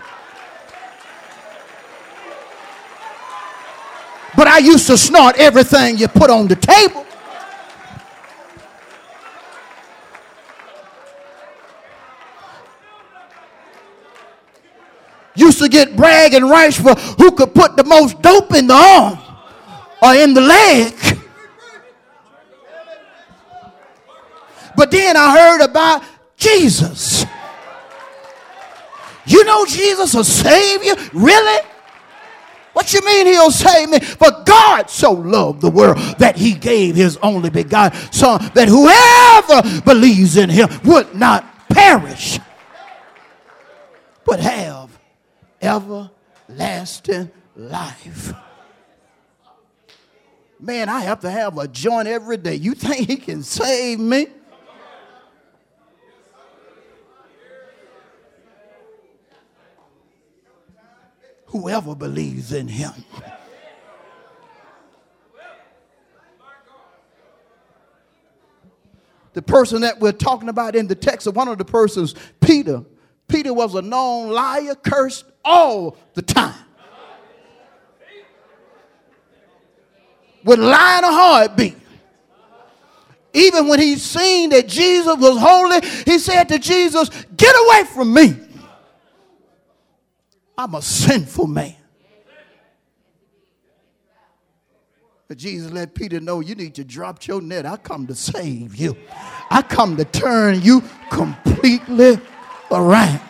But 4.38 4.48
I 4.48 4.60
used 4.60 4.86
to 4.88 4.98
snort 4.98 5.38
everything 5.38 5.98
you 5.98 6.08
put 6.08 6.30
on 6.30 6.48
the 6.48 6.56
table. 6.56 7.06
Used 15.36 15.58
to 15.60 15.70
get 15.70 15.96
bragging 15.96 16.44
rights 16.44 16.80
for 16.80 16.94
who 16.94 17.32
could 17.32 17.56
put 17.56 17.76
the 17.76 17.84
most 17.84 18.22
dope 18.22 18.54
in 18.54 18.68
the 18.68 18.76
arm 18.76 19.18
or 20.04 20.14
in 20.14 20.36
the 20.36 20.42
leg. 20.42 21.19
But 24.80 24.92
then 24.92 25.18
I 25.18 25.38
heard 25.38 25.62
about 25.62 26.06
Jesus. 26.38 27.26
You 29.26 29.44
know 29.44 29.66
Jesus 29.66 30.16
a 30.16 30.24
savior? 30.24 30.94
Really? 31.14 31.68
What 32.72 32.94
you 32.94 33.02
mean 33.06 33.28
he'll 33.28 33.52
save 33.52 33.90
me? 33.90 34.00
For 34.00 34.30
God 34.46 34.90
so 34.90 35.12
loved 35.12 35.60
the 35.60 35.70
world 35.70 35.98
that 36.20 36.38
he 36.38 36.54
gave 36.54 36.96
his 36.96 37.18
only 37.18 37.50
begotten 37.50 38.00
son 38.14 38.40
that 38.54 38.70
whoever 38.70 39.82
believes 39.82 40.38
in 40.38 40.50
him 40.50 40.70
would 40.86 41.14
not 41.14 41.44
perish 41.68 42.40
but 44.24 44.40
have 44.40 44.98
everlasting 45.62 47.30
life. 47.58 48.34
Man, 50.58 50.88
I 50.88 51.02
have 51.02 51.20
to 51.20 51.30
have 51.30 51.58
a 51.58 51.68
joint 51.68 52.08
every 52.08 52.38
day. 52.38 52.56
You 52.56 52.76
think 52.76 53.10
he 53.10 53.18
can 53.18 53.44
save 53.44 54.00
me? 54.00 54.28
Whoever 61.50 61.96
believes 61.96 62.54
in 62.54 62.68
him. 62.68 62.94
The 69.34 69.42
person 69.42 69.82
that 69.82 70.00
we're 70.00 70.12
talking 70.12 70.50
about 70.50 70.76
in 70.76 70.88
the 70.88 70.96
text 70.96 71.28
of 71.28 71.36
one 71.36 71.48
of 71.48 71.58
the 71.58 71.66
persons, 71.66 72.16
Peter. 72.42 72.84
Peter 73.28 73.54
was 73.54 73.76
a 73.76 73.82
known 73.82 74.30
liar, 74.32 74.76
cursed 74.76 75.26
all 75.46 75.98
the 76.14 76.22
time. 76.22 76.56
With 80.44 80.60
lying 80.60 81.04
a 81.04 81.12
heartbeat. 81.12 81.78
Even 83.34 83.68
when 83.68 83.80
he 83.80 83.96
seen 83.96 84.50
that 84.50 84.68
Jesus 84.68 85.18
was 85.18 85.38
holy, 85.40 85.80
he 86.06 86.18
said 86.18 86.50
to 86.50 86.60
Jesus, 86.60 87.10
Get 87.38 87.56
away 87.56 87.84
from 87.94 88.14
me. 88.14 88.36
I'm 90.60 90.76
a 90.76 90.82
sinful 90.82 91.48
man. 91.48 91.74
But 95.30 95.38
Jesus 95.38 95.72
let 95.72 95.96
Peter 95.96 96.20
know 96.20 96.42
you 96.42 96.54
need 96.54 96.76
to 96.76 96.84
drop 96.84 97.26
your 97.26 97.42
net. 97.42 97.66
I 97.66 97.78
come 97.78 98.08
to 98.08 98.16
save 98.16 98.76
you. 98.76 98.98
I 99.50 99.62
come 99.62 99.96
to 99.96 100.04
turn 100.04 100.62
you 100.62 100.84
completely 101.10 102.20
around. 102.72 103.22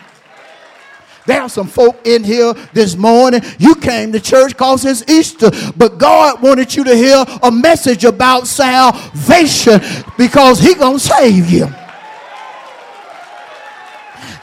There 1.24 1.40
are 1.40 1.48
some 1.48 1.68
folk 1.68 2.04
in 2.04 2.24
here 2.24 2.52
this 2.72 2.96
morning. 2.96 3.42
You 3.60 3.76
came 3.76 4.10
to 4.10 4.18
church 4.18 4.48
because 4.48 4.84
it's 4.84 5.08
Easter, 5.08 5.50
but 5.76 5.98
God 5.98 6.42
wanted 6.42 6.74
you 6.74 6.82
to 6.82 6.96
hear 6.96 7.24
a 7.44 7.52
message 7.52 8.04
about 8.04 8.48
salvation 8.48 9.80
because 10.18 10.58
He 10.58 10.74
gonna 10.74 10.98
save 10.98 11.48
you. 11.48 11.72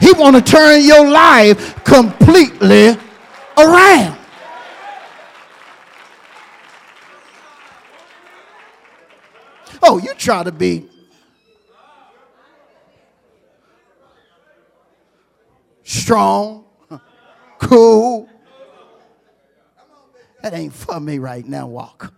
He 0.00 0.12
want 0.12 0.36
to 0.36 0.42
turn 0.42 0.82
your 0.84 1.08
life 1.08 1.82
completely 1.84 2.96
around. 3.56 4.18
Oh, 9.82 9.98
you 9.98 10.14
try 10.14 10.42
to 10.42 10.52
be 10.52 10.86
strong, 15.82 16.64
cool. 17.58 18.28
That 20.42 20.54
ain't 20.54 20.72
for 20.72 21.00
me 21.00 21.18
right 21.18 21.46
now, 21.46 21.66
walk. 21.66 22.12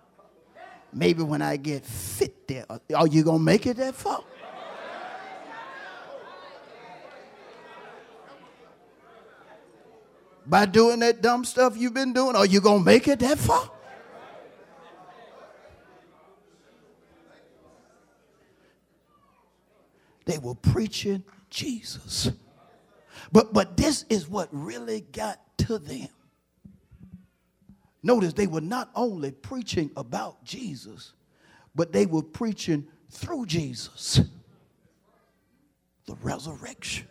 Maybe 0.93 1.23
when 1.23 1.41
I 1.41 1.57
get 1.57 1.85
fit 1.85 2.47
there. 2.49 2.67
Are 2.95 3.07
you 3.07 3.23
going 3.23 3.39
to 3.39 3.45
make 3.45 3.67
it 3.67 3.77
that 3.77 3.95
far? 3.95 4.23
By 10.51 10.67
doing 10.67 10.99
that 10.99 11.23
dumb 11.23 11.45
stuff 11.45 11.77
you've 11.77 11.95
been 11.95 12.13
doing, 12.13 12.35
are 12.35 12.45
you 12.45 12.61
going 12.61 12.81
to 12.81 12.85
make 12.85 13.07
it 13.07 13.21
that 13.21 13.39
far? 13.39 13.71
They 20.25 20.39
were 20.39 20.57
preaching 20.57 21.23
Jesus. 21.51 22.33
But 23.31 23.53
but 23.53 23.77
this 23.77 24.05
is 24.09 24.29
what 24.29 24.49
really 24.51 25.03
got 25.13 25.41
to 25.59 25.79
them. 25.79 26.09
Notice 28.03 28.33
they 28.33 28.49
were 28.49 28.61
not 28.61 28.91
only 28.97 29.31
preaching 29.31 29.93
about 29.97 30.43
Jesus, 30.43 31.13
but 31.77 31.93
they 31.93 32.07
were 32.07 32.23
preaching 32.23 32.89
through 33.09 33.47
Jesus. 33.47 34.21
The 36.07 36.15
resurrection. 36.17 37.07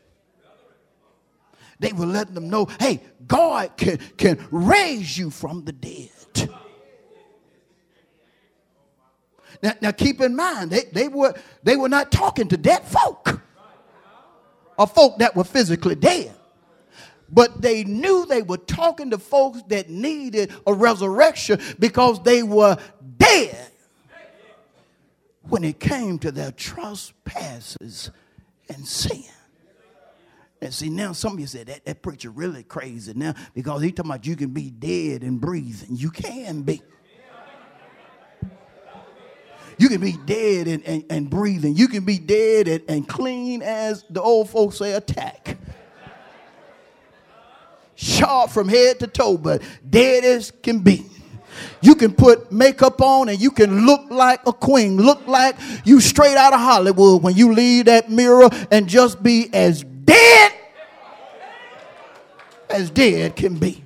They 1.79 1.93
were 1.93 2.05
letting 2.05 2.33
them 2.33 2.49
know, 2.49 2.67
hey, 2.79 3.01
God 3.25 3.77
can, 3.77 3.97
can 4.17 4.45
raise 4.51 5.17
you 5.17 5.29
from 5.29 5.63
the 5.63 5.71
dead. 5.71 6.09
Now, 9.61 9.73
now 9.81 9.91
keep 9.91 10.21
in 10.21 10.35
mind, 10.35 10.71
they, 10.71 10.83
they, 10.91 11.07
were, 11.07 11.33
they 11.63 11.75
were 11.75 11.89
not 11.89 12.11
talking 12.11 12.47
to 12.49 12.57
dead 12.57 12.83
folk 12.83 13.41
or 14.77 14.87
folk 14.87 15.17
that 15.19 15.35
were 15.35 15.43
physically 15.43 15.95
dead. 15.95 16.33
But 17.31 17.61
they 17.61 17.83
knew 17.83 18.25
they 18.25 18.41
were 18.41 18.57
talking 18.57 19.11
to 19.11 19.17
folks 19.17 19.61
that 19.67 19.89
needed 19.89 20.51
a 20.65 20.73
resurrection 20.73 21.59
because 21.77 22.23
they 22.23 22.41
were 22.41 22.77
dead 23.17 23.71
when 25.43 25.63
it 25.63 25.79
came 25.79 26.17
to 26.19 26.31
their 26.31 26.51
trespasses 26.51 28.11
and 28.67 28.87
sin. 28.87 29.23
And 30.61 30.73
see, 30.73 30.89
now 30.89 31.13
some 31.13 31.33
of 31.33 31.39
you 31.39 31.47
said 31.47 31.67
that, 31.67 31.85
that 31.85 32.01
preacher 32.01 32.29
really 32.29 32.63
crazy 32.63 33.13
now 33.15 33.33
because 33.53 33.81
he 33.81 33.91
talking 33.91 34.11
about 34.11 34.25
you 34.25 34.35
can 34.35 34.49
be 34.49 34.69
dead 34.69 35.23
and 35.23 35.39
breathing. 35.39 35.95
You 35.95 36.09
can 36.09 36.63
be. 36.63 36.81
You 39.77 39.87
can 39.87 40.01
be 40.01 40.17
dead 40.25 40.67
and, 40.67 40.83
and, 40.85 41.05
and 41.09 41.29
breathing. 41.29 41.77
You 41.77 41.87
can 41.87 42.03
be 42.03 42.19
dead 42.19 42.67
and, 42.67 42.83
and 42.89 43.07
clean 43.07 43.61
as 43.61 44.03
the 44.09 44.21
old 44.21 44.49
folks 44.49 44.77
say, 44.77 44.91
attack. 44.91 45.57
Sharp 47.95 48.49
from 48.49 48.67
head 48.67 48.99
to 48.99 49.07
toe, 49.07 49.37
but 49.37 49.61
dead 49.89 50.25
as 50.25 50.51
can 50.51 50.79
be. 50.79 51.05
You 51.81 51.95
can 51.95 52.13
put 52.13 52.51
makeup 52.51 53.01
on 53.01 53.29
and 53.29 53.39
you 53.39 53.51
can 53.51 53.85
look 53.85 54.09
like 54.11 54.41
a 54.45 54.53
queen, 54.53 54.97
look 54.97 55.25
like 55.27 55.55
you 55.85 56.01
straight 56.01 56.35
out 56.35 56.53
of 56.53 56.59
Hollywood 56.59 57.23
when 57.23 57.35
you 57.35 57.53
leave 57.53 57.85
that 57.85 58.09
mirror 58.09 58.49
and 58.71 58.87
just 58.87 59.23
be 59.23 59.49
as 59.53 59.83
dead 59.83 60.48
as 62.79 62.89
dead 62.89 63.35
can 63.35 63.57
be. 63.57 63.83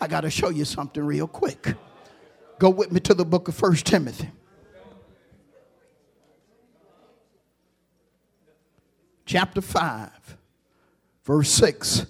I 0.00 0.06
got 0.06 0.22
to 0.22 0.30
show 0.30 0.50
you 0.50 0.64
something 0.64 1.02
real 1.02 1.26
quick. 1.26 1.74
Go 2.58 2.70
with 2.70 2.92
me 2.92 3.00
to 3.00 3.14
the 3.14 3.24
book 3.24 3.48
of 3.48 3.54
First 3.54 3.86
Timothy. 3.86 4.28
chapter 9.24 9.60
5, 9.60 10.36
verse 11.24 11.50
6. 11.50 12.06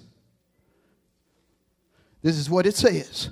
This 2.21 2.37
is 2.37 2.49
what 2.49 2.65
it 2.65 2.75
says. 2.75 3.29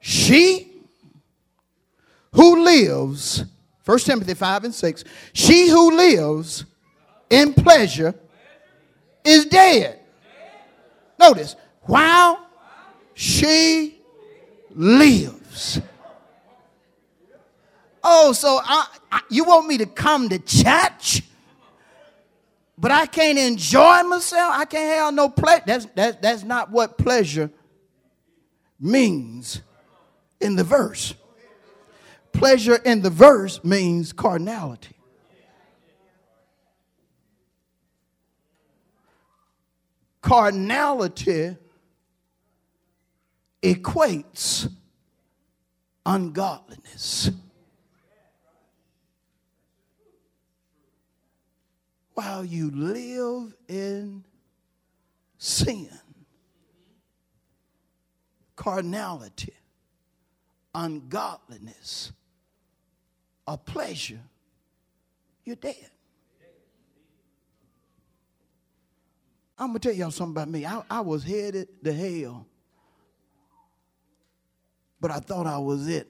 She 0.00 0.72
who 2.32 2.62
lives, 2.64 3.44
1 3.84 3.98
Timothy 4.00 4.34
5 4.34 4.64
and 4.64 4.74
6, 4.74 5.04
she 5.32 5.68
who 5.68 5.96
lives 5.96 6.64
in 7.30 7.54
pleasure 7.54 8.14
is 9.26 9.46
dead. 9.46 10.00
Notice, 11.18 11.56
while 11.82 12.46
she 13.14 13.98
lives. 14.74 15.80
Oh, 18.02 18.32
so 18.32 18.60
I, 18.62 18.86
I, 19.10 19.20
you 19.30 19.44
want 19.44 19.66
me 19.66 19.78
to 19.78 19.86
come 19.86 20.28
to 20.28 20.38
church? 20.38 21.22
But 22.78 22.90
I 22.90 23.06
can't 23.06 23.38
enjoy 23.38 24.02
myself. 24.02 24.54
I 24.54 24.64
can't 24.66 24.98
have 24.98 25.14
no 25.14 25.30
pleasure. 25.30 25.62
That's, 25.66 25.86
that's, 25.94 26.16
that's 26.18 26.44
not 26.44 26.70
what 26.70 26.98
pleasure 26.98 27.50
means 28.78 29.62
in 30.40 30.56
the 30.56 30.64
verse. 30.64 31.14
Pleasure 32.32 32.76
in 32.76 33.00
the 33.00 33.08
verse 33.08 33.64
means 33.64 34.12
carnality. 34.12 34.95
Carnality 40.26 41.56
equates 43.62 44.68
ungodliness. 46.04 47.30
while 52.16 52.42
you 52.46 52.70
live 52.70 53.54
in 53.68 54.24
sin, 55.36 55.90
carnality, 58.56 59.52
ungodliness, 60.74 62.12
a 63.46 63.58
pleasure, 63.58 64.22
you're 65.44 65.56
dead. 65.56 65.90
I'm 69.58 69.72
to 69.72 69.78
tell 69.78 69.92
y'all 69.92 70.10
something 70.10 70.32
about 70.32 70.48
me. 70.50 70.66
I, 70.66 70.82
I 70.90 71.00
was 71.00 71.24
headed 71.24 71.68
to 71.82 71.92
hell, 71.92 72.46
but 75.00 75.10
I 75.10 75.18
thought 75.18 75.46
I 75.46 75.58
was 75.58 75.88
it. 75.88 76.08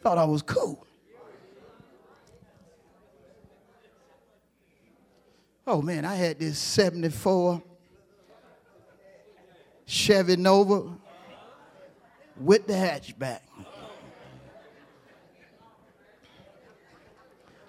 Thought 0.00 0.18
I 0.18 0.24
was 0.24 0.42
cool. 0.42 0.86
Oh 5.66 5.82
man, 5.82 6.04
I 6.04 6.14
had 6.14 6.38
this 6.38 6.58
74 6.58 7.60
Chevy 9.84 10.36
Nova 10.36 10.96
with 12.40 12.66
the 12.66 12.72
hatchback. 12.72 13.40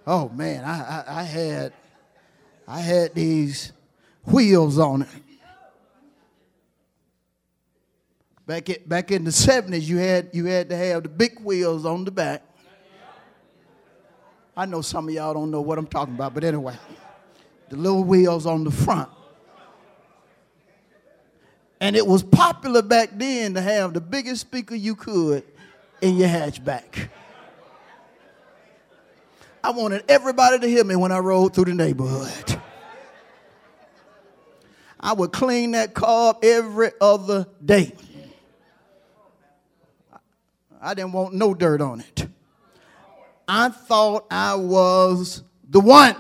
Oh 0.06 0.30
man, 0.30 0.63
I, 0.63 0.80
I, 0.80 1.20
I 1.20 1.24
had 1.24 1.74
I 2.71 2.82
had 2.82 3.15
these 3.15 3.71
wheels 4.25 4.77
on 4.77 5.01
it. 5.01 5.08
Back, 8.45 8.69
at, 8.69 8.88
back 8.88 9.12
in 9.12 9.23
the 9.23 9.32
70s, 9.32 9.82
you 9.82 9.97
had, 9.97 10.29
you 10.34 10.45
had 10.45 10.69
to 10.69 10.77
have 10.77 11.01
the 11.03 11.10
big 11.10 11.39
wheels 11.39 11.84
on 11.84 12.05
the 12.05 12.12
back. 12.12 12.43
I 14.55 14.67
know 14.67 14.82
some 14.82 15.08
of 15.08 15.13
y'all 15.13 15.34
don't 15.34 15.49
know 15.49 15.62
what 15.62 15.79
I'm 15.79 15.88
talking 15.88 16.13
about, 16.13 16.36
but 16.36 16.43
anyway, 16.43 16.77
the 17.69 17.75
little 17.75 18.03
wheels 18.03 18.45
on 18.45 18.63
the 18.63 18.71
front. 18.71 19.10
And 21.79 21.95
it 21.95 22.05
was 22.05 22.21
popular 22.21 22.84
back 22.84 23.10
then 23.13 23.55
to 23.55 23.62
have 23.62 23.93
the 23.93 24.01
biggest 24.01 24.41
speaker 24.41 24.75
you 24.75 24.95
could 24.95 25.43
in 26.01 26.17
your 26.17 26.27
hatchback. 26.27 27.10
I 29.63 29.71
wanted 29.71 30.03
everybody 30.08 30.60
to 30.60 30.67
hear 30.67 30.84
me 30.84 30.95
when 30.95 31.12
I 31.12 31.19
rode 31.19 31.53
through 31.53 31.65
the 31.65 31.73
neighborhood. 31.73 32.48
I 35.10 35.13
would 35.13 35.32
clean 35.32 35.72
that 35.72 35.95
car 35.95 36.30
up 36.30 36.45
every 36.45 36.91
other 37.02 37.48
day. 37.65 37.93
I 40.80 40.93
didn't 40.93 41.13
want 41.13 41.34
no 41.34 41.56
dirt 41.56 41.82
on 41.82 42.02
it. 42.02 42.28
I 43.48 43.69
thought 43.69 44.28
I 44.30 44.54
was 44.54 45.41
the 45.67 45.80
one. 45.80 46.15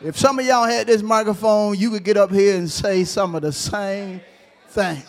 If 0.00 0.16
some 0.20 0.38
of 0.38 0.46
y'all 0.46 0.68
had 0.68 0.86
this 0.86 1.02
microphone, 1.02 1.76
you 1.76 1.90
could 1.90 2.04
get 2.04 2.16
up 2.16 2.30
here 2.30 2.56
and 2.56 2.70
say 2.70 3.02
some 3.02 3.34
of 3.34 3.42
the 3.42 3.50
same 3.50 4.20
thing. 4.68 5.02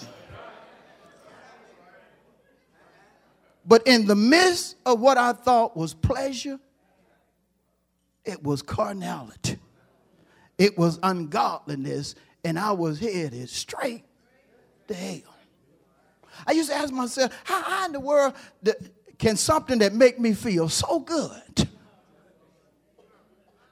But 3.64 3.86
in 3.86 4.08
the 4.08 4.16
midst 4.16 4.76
of 4.88 5.00
what 5.00 5.20
I 5.20 5.34
thought 5.34 5.78
was 5.78 5.94
pleasure, 5.94 6.60
it 8.26 8.42
was 8.42 8.64
carnality, 8.64 9.60
it 10.62 10.78
was 10.78 11.00
ungodliness, 11.02 12.13
and 12.43 12.60
I 12.60 12.71
was 12.74 13.00
headed 13.00 13.50
straight 13.50 14.04
to 14.88 14.93
hell. 14.93 15.36
I 16.45 16.52
used 16.52 16.69
to 16.69 16.76
ask 16.76 16.93
myself, 16.93 17.34
how, 17.45 17.86
in 17.88 17.93
the 17.93 18.00
world 18.00 18.36
can 19.17 19.38
something 19.38 19.80
that 19.80 19.95
make 19.95 20.19
me 20.19 20.34
feel 20.34 20.69
so 20.69 21.00
good 21.00 21.67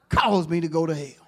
cause 0.09 0.47
me 0.49 0.61
to 0.61 0.67
go 0.67 0.87
to 0.87 0.95
hell? 0.95 1.27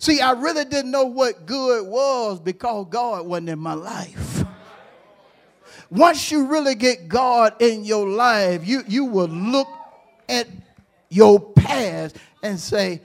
See, 0.00 0.20
I 0.20 0.32
really 0.32 0.64
didn't 0.64 0.90
know 0.90 1.04
what 1.04 1.46
good 1.46 1.86
was 1.86 2.40
because 2.40 2.88
God 2.90 3.24
wasn't 3.24 3.50
in 3.50 3.60
my 3.60 3.74
life. 3.74 4.44
Once 5.90 6.32
you 6.32 6.46
really 6.46 6.74
get 6.74 7.06
God 7.06 7.54
in 7.62 7.84
your 7.84 8.08
life, 8.08 8.66
you, 8.66 8.82
you 8.88 9.04
will 9.04 9.28
look 9.28 9.68
at 10.28 10.48
your 11.14 11.40
past 11.40 12.16
and 12.42 12.58
say, 12.58 13.00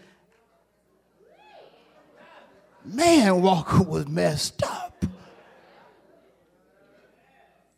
Man, 2.83 3.41
Walker 3.43 3.83
was 3.83 4.07
messed 4.07 4.63
up. 4.63 5.05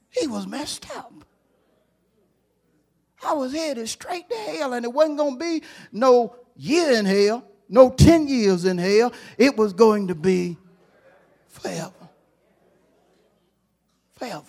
He 0.10 0.28
was 0.28 0.48
messed 0.48 0.90
up. 0.96 1.14
I 3.26 3.34
was 3.34 3.52
headed 3.52 3.90
straight 3.90 4.30
to 4.30 4.36
hell, 4.36 4.74
and 4.74 4.86
it 4.86 4.94
wasn't 4.94 5.18
going 5.18 5.34
to 5.34 5.40
be 5.40 5.64
no 5.92 6.36
year 6.56 6.94
in 6.94 7.06
hell, 7.06 7.44
no 7.68 7.90
10 7.90 8.28
years 8.28 8.64
in 8.64 8.78
hell. 8.78 9.12
It 9.38 9.58
was 9.58 9.74
going 9.74 10.08
to 10.08 10.16
be 10.16 10.58
forever. 11.50 11.92
Forever. 14.14 14.44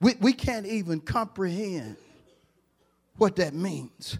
We, 0.00 0.14
we 0.20 0.32
can't 0.32 0.66
even 0.66 1.00
comprehend 1.00 1.96
what 3.16 3.36
that 3.36 3.54
means. 3.54 4.18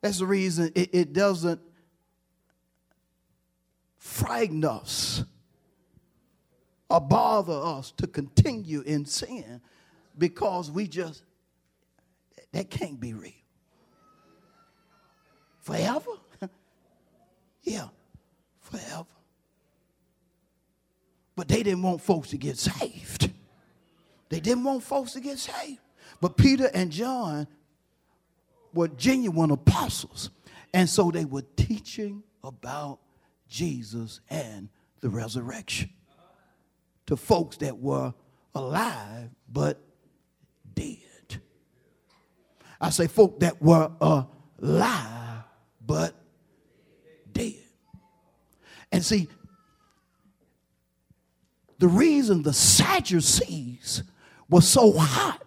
That's 0.00 0.18
the 0.18 0.26
reason 0.26 0.72
it, 0.74 0.90
it 0.92 1.12
doesn't 1.12 1.60
frighten 3.96 4.64
us 4.64 5.24
or 6.88 7.00
bother 7.00 7.58
us 7.60 7.92
to 7.92 8.06
continue 8.06 8.82
in 8.82 9.04
sin 9.04 9.60
because 10.16 10.70
we 10.70 10.86
just, 10.86 11.22
that 12.52 12.70
can't 12.70 13.00
be 13.00 13.14
real. 13.14 13.32
Forever? 15.60 16.12
yeah, 17.62 17.88
forever. 18.60 19.06
But 21.34 21.48
they 21.48 21.62
didn't 21.62 21.82
want 21.82 22.00
folks 22.00 22.30
to 22.30 22.38
get 22.38 22.56
saved. 22.56 23.30
They 24.28 24.40
didn't 24.40 24.64
want 24.64 24.82
folks 24.82 25.12
to 25.12 25.20
get 25.20 25.38
saved. 25.38 25.80
But 26.20 26.36
Peter 26.36 26.70
and 26.72 26.90
John 26.90 27.46
were 28.72 28.88
genuine 28.88 29.50
apostles. 29.50 30.30
And 30.72 30.88
so 30.88 31.10
they 31.10 31.24
were 31.24 31.44
teaching 31.56 32.22
about 32.44 33.00
Jesus 33.48 34.20
and 34.28 34.68
the 35.00 35.08
resurrection 35.08 35.90
to 37.06 37.16
folks 37.16 37.56
that 37.58 37.78
were 37.78 38.12
alive 38.54 39.30
but 39.50 39.80
dead. 40.74 40.98
I 42.80 42.90
say 42.90 43.06
folk 43.06 43.40
that 43.40 43.60
were 43.62 43.90
alive 44.00 45.44
but 45.84 46.14
dead. 47.32 47.54
And 48.92 49.04
see, 49.04 49.28
the 51.78 51.88
reason 51.88 52.42
the 52.42 52.52
Sadducees 52.52 54.02
were 54.48 54.60
so 54.62 54.92
hot 54.92 55.45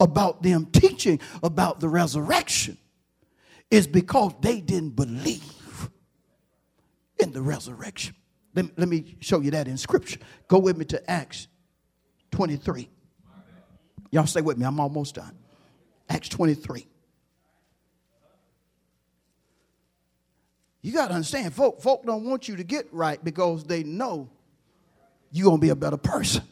about 0.00 0.42
them 0.42 0.66
teaching 0.66 1.20
about 1.42 1.80
the 1.80 1.88
resurrection 1.88 2.78
is 3.70 3.86
because 3.86 4.32
they 4.40 4.60
didn't 4.60 4.90
believe 4.90 5.90
in 7.18 7.32
the 7.32 7.42
resurrection. 7.42 8.14
Let 8.54 8.64
me, 8.66 8.70
let 8.76 8.88
me 8.88 9.16
show 9.20 9.40
you 9.40 9.50
that 9.52 9.68
in 9.68 9.76
scripture. 9.76 10.20
Go 10.46 10.58
with 10.58 10.76
me 10.76 10.84
to 10.86 11.10
Acts 11.10 11.48
23. 12.30 12.88
Y'all 14.10 14.26
stay 14.26 14.40
with 14.40 14.56
me, 14.56 14.64
I'm 14.64 14.80
almost 14.80 15.16
done. 15.16 15.36
Acts 16.08 16.28
23. 16.28 16.86
You 20.80 20.92
got 20.92 21.08
to 21.08 21.14
understand, 21.14 21.52
folk, 21.52 21.82
folk 21.82 22.06
don't 22.06 22.24
want 22.24 22.48
you 22.48 22.56
to 22.56 22.64
get 22.64 22.86
right 22.92 23.22
because 23.22 23.64
they 23.64 23.82
know 23.82 24.30
you're 25.30 25.44
going 25.44 25.58
to 25.58 25.60
be 25.60 25.70
a 25.70 25.76
better 25.76 25.96
person. 25.96 26.42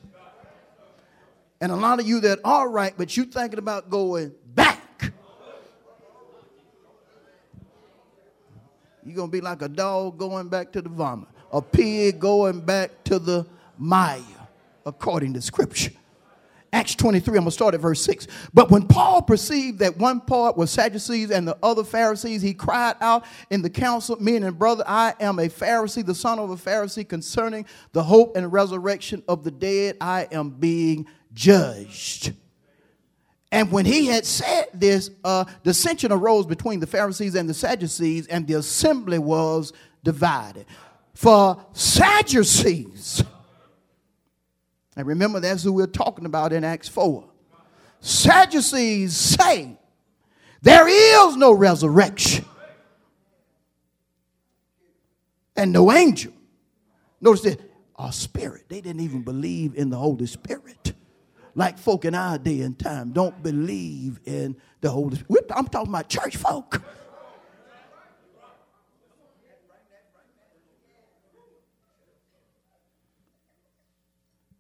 And 1.61 1.73
a 1.73 1.77
lot 1.77 2.01
of 2.01 2.07
you 2.07 2.21
that 2.21 2.41
are 2.45 2.69
right, 2.69 2.93
but 2.97 3.17
you 3.17 3.25
thinking 3.25 3.59
about 3.59 3.89
going 3.89 4.33
back. 4.55 5.13
You're 9.05 9.15
going 9.15 9.29
to 9.29 9.33
be 9.33 9.41
like 9.41 9.63
a 9.63 9.69
dog 9.69 10.19
going 10.19 10.49
back 10.49 10.73
to 10.73 10.83
the 10.83 10.89
vomit, 10.89 11.29
a 11.53 11.63
pig 11.63 12.19
going 12.19 12.61
back 12.61 13.05
to 13.05 13.19
the 13.19 13.47
mire, 13.79 14.21
according 14.85 15.35
to 15.35 15.41
scripture. 15.41 15.93
Acts 16.73 16.95
23, 16.97 17.31
I'm 17.31 17.35
going 17.37 17.45
to 17.47 17.51
start 17.53 17.75
at 17.75 17.81
verse 17.81 18.03
6. 18.05 18.27
But 18.53 18.71
when 18.71 18.87
Paul 18.87 19.23
perceived 19.23 19.79
that 19.79 19.97
one 19.97 20.21
part 20.21 20.57
was 20.57 20.71
Sadducees 20.71 21.31
and 21.31 21.49
the 21.49 21.57
other 21.63 21.85
Pharisees, 21.85 22.43
he 22.43 22.53
cried 22.53 22.97
out 23.01 23.25
in 23.49 23.63
the 23.63 23.71
council, 23.71 24.17
meaning, 24.21 24.51
brother, 24.51 24.85
I 24.87 25.15
am 25.21 25.39
a 25.39 25.49
Pharisee, 25.49 26.05
the 26.05 26.15
son 26.15 26.39
of 26.39 26.51
a 26.51 26.57
Pharisee, 26.57 27.09
concerning 27.09 27.65
the 27.93 28.03
hope 28.03 28.37
and 28.37 28.53
resurrection 28.53 29.23
of 29.29 29.45
the 29.45 29.51
dead, 29.53 29.97
I 30.01 30.29
am 30.33 30.51
being 30.51 31.07
judged. 31.37 32.33
And 33.53 33.71
when 33.71 33.85
he 33.85 34.07
had 34.07 34.27
said 34.27 34.67
this, 34.75 35.11
uh, 35.23 35.45
dissension 35.63 36.11
arose 36.11 36.47
between 36.47 36.81
the 36.81 36.87
Pharisees 36.87 37.37
and 37.37 37.49
the 37.49 37.55
Sadducees, 37.55 38.27
and 38.27 38.47
the 38.49 38.55
assembly 38.55 39.21
was 39.21 39.73
divided. 40.03 40.67
For 41.15 41.65
Sadducees, 41.73 43.23
and 44.97 45.07
remember 45.07 45.39
that's 45.39 45.63
who 45.63 45.73
we're 45.73 45.87
talking 45.87 46.27
about 46.27 46.53
in 46.53 46.65
Acts 46.65 46.89
4. 46.89 47.25
Sadducees 48.01 49.17
say 49.17 49.79
there 50.63 50.89
is 50.89 51.37
no 51.37 51.53
resurrection 51.53 52.45
and 55.55 55.73
no 55.73 55.93
angel. 55.93 56.33
Notice 57.21 57.43
that, 57.43 57.61
a 57.99 58.13
spirit. 58.13 58.65
They 58.69 58.81
didn't 58.81 59.01
even 59.01 59.23
believe 59.23 59.75
in 59.75 59.89
the 59.89 59.97
Holy 59.97 60.27
Spirit 60.27 60.93
like 61.57 61.79
folk 61.79 62.05
in 62.05 62.15
our 62.15 62.39
day 62.39 62.61
and 62.61 62.79
time 62.79 63.13
don't 63.13 63.43
believe 63.43 64.21
in 64.27 64.55
the 64.83 64.91
Holy 64.91 65.17
Spirit. 65.17 65.47
I'm 65.51 65.67
talking 65.67 65.89
about 65.89 66.09
church 66.09 66.37
folk. 66.37 66.83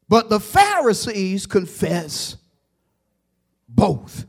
But 0.08 0.30
the 0.30 0.40
Pharisees 0.40 1.46
confess 1.46 2.36
both. 3.68 4.24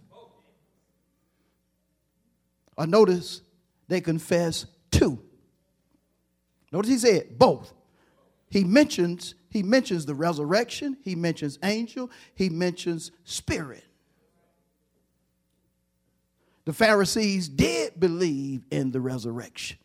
Or 2.75 2.85
notice 2.85 3.41
they 3.87 4.01
confess 4.01 4.65
two. 4.91 5.23
Notice 6.71 6.91
he 6.91 6.97
said 6.97 7.39
both. 7.39 7.73
He 8.49 8.63
mentions 8.63 9.35
he 9.49 9.63
mentions 9.63 10.05
the 10.05 10.13
resurrection, 10.13 10.97
he 11.01 11.15
mentions 11.15 11.57
angel, 11.63 12.11
he 12.35 12.49
mentions 12.49 13.11
spirit. 13.23 13.83
The 16.65 16.73
Pharisees 16.73 17.47
did 17.47 17.99
believe 17.99 18.65
in 18.69 18.91
the 18.91 18.99
resurrection 18.99 19.77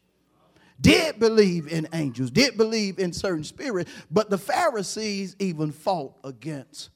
did 0.83 1.19
believe 1.21 1.73
in 1.73 1.89
angels, 1.95 2.31
did 2.31 2.57
believe 2.57 2.99
in 2.99 3.13
certain 3.13 3.45
spirits, 3.45 3.91
but 4.11 4.29
the 4.29 4.37
Pharisees 4.37 5.37
even 5.39 5.71
fought 5.71 6.15
against 6.25 6.91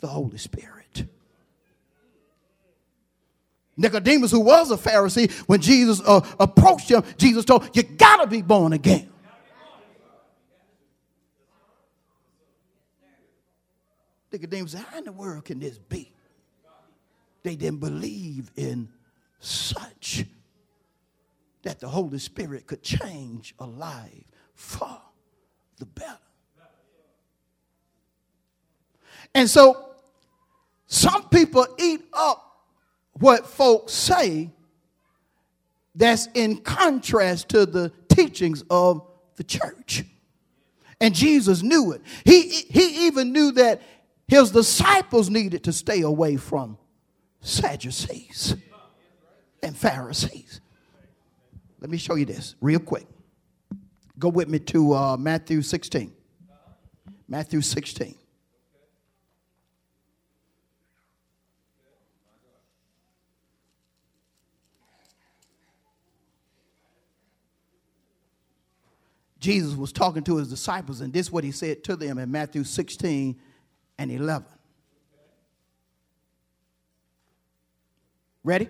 the 0.00 0.06
Holy 0.06 0.38
Spirit. 0.38 1.06
Nicodemus, 3.76 4.30
who 4.30 4.40
was 4.40 4.70
a 4.70 4.76
Pharisee, 4.76 5.30
when 5.48 5.60
Jesus 5.60 6.02
uh, 6.04 6.20
approached 6.38 6.90
him, 6.90 7.02
Jesus 7.16 7.44
told, 7.44 7.74
You 7.74 7.82
gotta 7.82 8.26
be 8.26 8.42
born 8.42 8.72
again. 8.72 9.08
Nicodemus 14.32 14.72
said, 14.72 14.84
How 14.90 14.98
in 14.98 15.04
the 15.04 15.12
world 15.12 15.44
can 15.44 15.58
this 15.58 15.78
be? 15.78 16.12
They 17.42 17.56
didn't 17.56 17.80
believe 17.80 18.50
in 18.56 18.88
such 19.40 20.24
that 21.62 21.80
the 21.80 21.88
Holy 21.88 22.18
Spirit 22.18 22.66
could 22.66 22.82
change 22.82 23.54
a 23.58 23.66
life 23.66 24.24
for 24.54 25.00
the 25.78 25.86
better. 25.86 26.18
And 29.34 29.48
so 29.48 29.90
some 30.86 31.28
people 31.28 31.66
eat 31.78 32.02
up 32.12 32.44
what 33.12 33.46
folks 33.46 33.92
say 33.92 34.50
that's 35.94 36.28
in 36.34 36.58
contrast 36.58 37.48
to 37.50 37.66
the 37.66 37.92
teachings 38.08 38.62
of 38.70 39.06
the 39.36 39.44
church. 39.44 40.04
And 41.00 41.14
Jesus 41.14 41.62
knew 41.62 41.92
it. 41.92 42.02
He, 42.24 42.48
he 42.48 43.06
even 43.06 43.32
knew 43.32 43.52
that 43.52 43.82
his 44.28 44.50
disciples 44.50 45.30
needed 45.30 45.64
to 45.64 45.72
stay 45.72 46.02
away 46.02 46.36
from 46.36 46.76
Sadducees 47.40 48.54
and 49.62 49.76
Pharisees. 49.76 50.60
Let 51.80 51.90
me 51.90 51.96
show 51.96 52.14
you 52.14 52.26
this 52.26 52.54
real 52.60 52.78
quick. 52.78 53.06
Go 54.18 54.28
with 54.28 54.48
me 54.48 54.58
to 54.58 54.94
uh, 54.94 55.16
Matthew 55.16 55.62
16. 55.62 56.12
Matthew 57.26 57.62
16. 57.62 58.14
Jesus 69.40 69.74
was 69.74 69.92
talking 69.92 70.24
to 70.24 70.36
his 70.36 70.50
disciples, 70.50 71.00
and 71.00 71.12
this 71.12 71.26
is 71.26 71.32
what 71.32 71.44
he 71.44 71.52
said 71.52 71.84
to 71.84 71.96
them 71.96 72.18
in 72.18 72.30
Matthew 72.30 72.64
16 72.64 73.38
and 73.98 74.10
11. 74.10 74.46
Ready? 78.44 78.68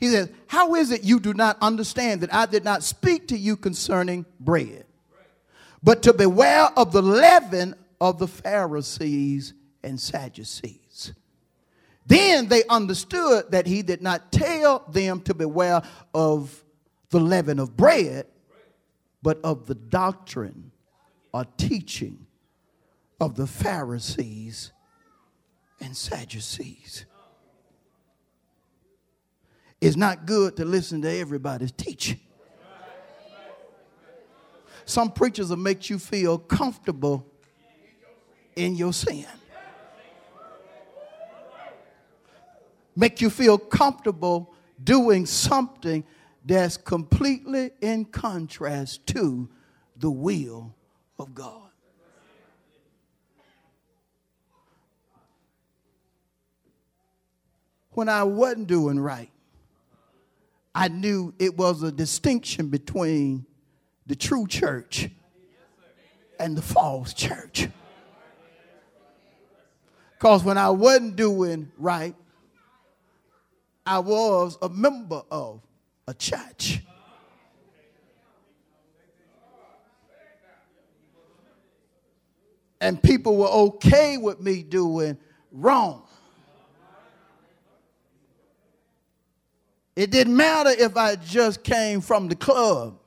He 0.00 0.08
says, 0.08 0.30
How 0.46 0.74
is 0.74 0.90
it 0.90 1.04
you 1.04 1.20
do 1.20 1.34
not 1.34 1.58
understand 1.60 2.22
that 2.22 2.34
I 2.34 2.46
did 2.46 2.64
not 2.64 2.82
speak 2.82 3.28
to 3.28 3.36
you 3.36 3.56
concerning 3.56 4.24
bread, 4.40 4.86
but 5.82 6.02
to 6.04 6.14
beware 6.14 6.68
of 6.76 6.92
the 6.92 7.02
leaven 7.02 7.74
of 8.00 8.18
the 8.18 8.26
Pharisees 8.26 9.52
and 9.84 10.00
Sadducees? 10.00 11.12
Then 12.06 12.48
they 12.48 12.64
understood 12.64 13.52
that 13.52 13.66
he 13.66 13.82
did 13.82 14.02
not 14.02 14.32
tell 14.32 14.84
them 14.88 15.20
to 15.22 15.34
beware 15.34 15.82
of 16.14 16.64
the 17.10 17.20
leaven 17.20 17.58
of 17.58 17.76
bread, 17.76 18.26
but 19.22 19.38
of 19.44 19.66
the 19.66 19.74
doctrine 19.74 20.72
or 21.32 21.44
teaching 21.56 22.26
of 23.20 23.36
the 23.36 23.46
Pharisees 23.46 24.72
and 25.80 25.96
Sadducees. 25.96 27.04
It's 29.80 29.96
not 29.96 30.26
good 30.26 30.56
to 30.56 30.64
listen 30.64 31.02
to 31.02 31.10
everybody's 31.10 31.72
teaching. 31.72 32.20
Some 34.84 35.12
preachers 35.12 35.50
will 35.50 35.56
make 35.56 35.88
you 35.88 35.98
feel 35.98 36.38
comfortable 36.38 37.26
in 38.56 38.74
your 38.74 38.92
sin. 38.92 39.26
Make 42.96 43.20
you 43.20 43.30
feel 43.30 43.56
comfortable 43.56 44.52
doing 44.82 45.26
something 45.26 46.04
that's 46.44 46.76
completely 46.76 47.70
in 47.80 48.04
contrast 48.06 49.06
to 49.08 49.48
the 49.96 50.10
will 50.10 50.74
of 51.18 51.34
God. 51.34 51.69
When 57.92 58.08
I 58.08 58.22
wasn't 58.22 58.66
doing 58.68 58.98
right, 59.00 59.30
I 60.74 60.88
knew 60.88 61.34
it 61.38 61.56
was 61.56 61.82
a 61.82 61.90
distinction 61.90 62.68
between 62.68 63.44
the 64.06 64.14
true 64.14 64.46
church 64.46 65.10
and 66.38 66.56
the 66.56 66.62
false 66.62 67.12
church. 67.12 67.68
Because 70.12 70.44
when 70.44 70.58
I 70.58 70.70
wasn't 70.70 71.16
doing 71.16 71.72
right, 71.78 72.14
I 73.84 73.98
was 73.98 74.56
a 74.62 74.68
member 74.68 75.22
of 75.30 75.60
a 76.06 76.14
church. 76.14 76.82
And 82.80 83.02
people 83.02 83.36
were 83.36 83.48
okay 83.48 84.16
with 84.16 84.40
me 84.40 84.62
doing 84.62 85.18
wrong. 85.52 86.04
It 89.96 90.10
didn't 90.10 90.36
matter 90.36 90.70
if 90.70 90.96
I 90.96 91.16
just 91.16 91.62
came 91.62 92.00
from 92.00 92.28
the 92.28 92.36
club 92.36 92.98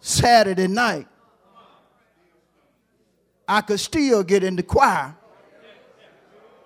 Saturday 0.00 0.66
night. 0.66 1.06
I 3.46 3.60
could 3.60 3.80
still 3.80 4.22
get 4.22 4.44
in 4.44 4.56
the 4.56 4.62
choir, 4.62 5.14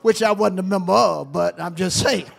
which 0.03 0.23
I 0.23 0.33
wasn't 0.33 0.61
a 0.61 0.63
member 0.63 0.93
of, 0.93 1.33
but 1.33 1.61
I'm 1.61 1.75
just 1.75 2.03
saying. 2.03 2.31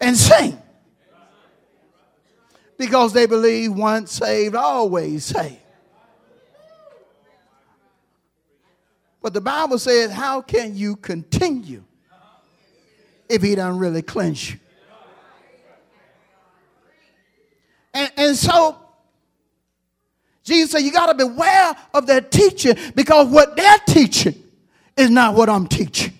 And 0.00 0.16
sing. 0.16 0.62
Because 2.76 3.12
they 3.12 3.26
believe 3.26 3.72
once 3.72 4.12
saved, 4.12 4.54
always 4.54 5.24
saved. 5.24 5.56
But 9.20 9.34
the 9.34 9.40
Bible 9.40 9.80
says, 9.80 10.12
How 10.12 10.40
can 10.40 10.76
you 10.76 10.94
continue 10.94 11.82
if 13.28 13.42
he 13.42 13.54
doesn't 13.54 13.78
really 13.78 14.02
you. 14.02 14.58
And, 17.94 18.12
and 18.16 18.36
so 18.36 18.76
Jesus 20.44 20.70
said, 20.70 20.78
You 20.80 20.92
got 20.92 21.06
to 21.06 21.14
beware 21.14 21.76
of 21.94 22.06
their 22.06 22.20
teaching 22.20 22.76
because 22.94 23.28
what 23.28 23.56
they're 23.56 23.78
teaching 23.86 24.42
is 24.96 25.10
not 25.10 25.34
what 25.34 25.48
I'm 25.48 25.66
teaching. 25.66 26.14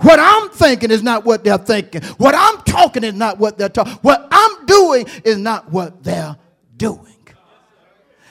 What 0.00 0.18
I'm 0.20 0.50
thinking 0.50 0.90
is 0.90 1.02
not 1.02 1.24
what 1.24 1.44
they're 1.44 1.58
thinking. 1.58 2.02
What 2.18 2.34
I'm 2.36 2.62
talking 2.62 3.04
is 3.04 3.14
not 3.14 3.38
what 3.38 3.58
they're 3.58 3.68
talking. 3.68 3.94
What 4.02 4.26
I'm 4.30 4.66
doing 4.66 5.06
is 5.24 5.38
not 5.38 5.70
what 5.70 6.02
they're 6.02 6.36
doing. 6.76 7.16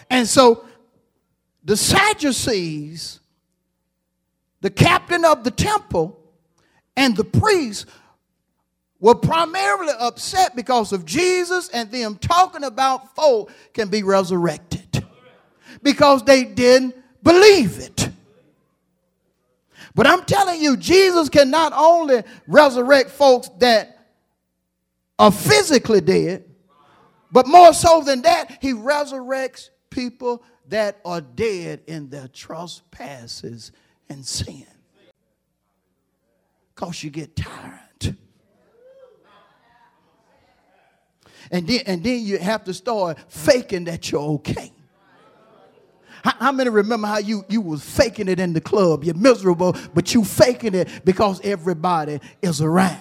And 0.09 0.27
so 0.27 0.65
the 1.63 1.77
Sadducees, 1.77 3.19
the 4.61 4.69
captain 4.69 5.25
of 5.25 5.43
the 5.43 5.51
temple, 5.51 6.19
and 6.95 7.15
the 7.15 7.23
priests 7.23 7.85
were 8.99 9.15
primarily 9.15 9.93
upset 9.99 10.55
because 10.55 10.93
of 10.93 11.05
Jesus 11.05 11.69
and 11.69 11.91
them 11.91 12.15
talking 12.15 12.63
about 12.63 13.15
folk 13.15 13.51
can 13.73 13.89
be 13.89 14.03
resurrected 14.03 15.05
because 15.81 16.23
they 16.23 16.45
didn't 16.45 16.95
believe 17.21 17.79
it. 17.79 18.09
But 19.95 20.07
I'm 20.07 20.23
telling 20.23 20.61
you, 20.61 20.77
Jesus 20.77 21.29
can 21.29 21.51
not 21.51 21.73
only 21.75 22.23
resurrect 22.47 23.11
folks 23.11 23.49
that 23.59 24.07
are 25.19 25.31
physically 25.31 26.01
dead, 26.01 26.45
but 27.31 27.47
more 27.47 27.73
so 27.73 28.01
than 28.01 28.21
that, 28.23 28.59
he 28.61 28.73
resurrects 28.73 29.69
people 29.89 30.43
that 30.69 30.99
are 31.03 31.21
dead 31.21 31.81
in 31.87 32.09
their 32.09 32.27
trespasses 32.27 33.71
and 34.09 34.25
sin. 34.25 34.65
Because 36.83 37.01
you 37.01 37.11
get 37.11 37.33
tired. 37.33 38.17
And 41.49 41.65
then, 41.65 41.79
and 41.85 42.03
then 42.03 42.25
you 42.25 42.37
have 42.39 42.65
to 42.65 42.73
start 42.73 43.17
faking 43.29 43.85
that 43.85 44.11
you're 44.11 44.21
okay. 44.21 44.73
How, 46.25 46.51
many 46.51 46.69
remember 46.69 47.07
how 47.07 47.19
you, 47.19 47.45
you 47.47 47.61
was 47.61 47.81
faking 47.81 48.27
it 48.27 48.37
in 48.37 48.51
the 48.51 48.59
club? 48.59 49.05
You're 49.05 49.15
miserable, 49.15 49.77
but 49.93 50.13
you 50.13 50.25
faking 50.25 50.75
it 50.75 51.05
because 51.05 51.39
everybody 51.45 52.19
is 52.41 52.61
around. 52.61 52.99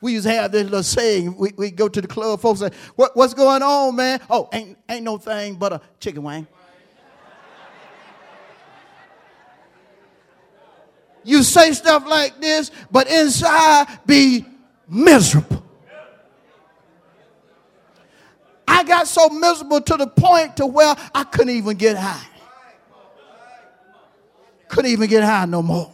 We 0.00 0.12
used 0.12 0.26
to 0.26 0.32
have 0.32 0.52
this 0.52 0.62
little 0.62 0.84
saying. 0.84 1.36
We, 1.36 1.54
we 1.56 1.70
go 1.72 1.88
to 1.88 2.00
the 2.00 2.08
club, 2.08 2.40
folks 2.40 2.60
say, 2.60 2.70
what, 2.94 3.16
what's 3.16 3.34
going 3.34 3.62
on, 3.62 3.96
man? 3.96 4.20
Oh, 4.30 4.48
ain't, 4.52 4.78
ain't 4.88 5.02
no 5.02 5.18
thing 5.18 5.56
but 5.56 5.72
a 5.72 5.80
chicken 5.98 6.22
wing. 6.22 6.46
You 11.24 11.42
say 11.42 11.72
stuff 11.72 12.06
like 12.06 12.40
this, 12.40 12.70
but 12.90 13.08
inside 13.08 13.86
be 14.06 14.44
miserable. 14.88 15.64
I 18.66 18.84
got 18.84 19.06
so 19.06 19.28
miserable 19.28 19.80
to 19.80 19.96
the 19.96 20.06
point 20.06 20.56
to 20.56 20.66
where 20.66 20.94
I 21.14 21.24
couldn't 21.24 21.54
even 21.54 21.76
get 21.76 21.96
high. 21.96 22.26
Couldn't 24.68 24.90
even 24.90 25.08
get 25.08 25.22
high 25.22 25.44
no 25.44 25.62
more. 25.62 25.92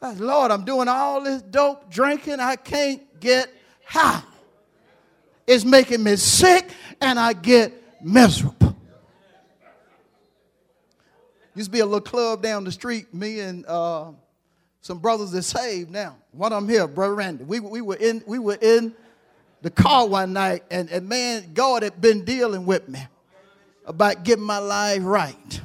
Lord, 0.00 0.52
I'm 0.52 0.64
doing 0.64 0.86
all 0.88 1.20
this 1.20 1.42
dope 1.42 1.90
drinking. 1.90 2.40
I 2.40 2.56
can't 2.56 3.02
get 3.20 3.52
high. 3.84 4.22
It's 5.46 5.64
making 5.64 6.02
me 6.02 6.16
sick 6.16 6.70
and 7.00 7.18
I 7.18 7.32
get 7.32 7.72
miserable. 8.02 8.67
Used 11.58 11.70
to 11.70 11.72
be 11.72 11.80
a 11.80 11.86
little 11.86 12.00
club 12.00 12.40
down 12.40 12.62
the 12.62 12.70
street, 12.70 13.12
me 13.12 13.40
and 13.40 13.66
uh, 13.66 14.12
some 14.80 15.00
brothers 15.00 15.32
that 15.32 15.42
saved 15.42 15.90
now. 15.90 16.14
One 16.30 16.52
of 16.52 16.62
them 16.62 16.72
here, 16.72 16.86
Brother 16.86 17.16
Randy. 17.16 17.42
We, 17.42 17.58
we, 17.58 17.80
were 17.80 17.96
in, 17.96 18.22
we 18.28 18.38
were 18.38 18.58
in 18.62 18.94
the 19.62 19.70
car 19.70 20.06
one 20.06 20.32
night, 20.34 20.62
and, 20.70 20.88
and 20.88 21.08
man, 21.08 21.50
God 21.54 21.82
had 21.82 22.00
been 22.00 22.24
dealing 22.24 22.64
with 22.64 22.88
me 22.88 23.04
about 23.84 24.22
getting 24.22 24.44
my 24.44 24.58
life 24.58 25.00
right. 25.02 25.60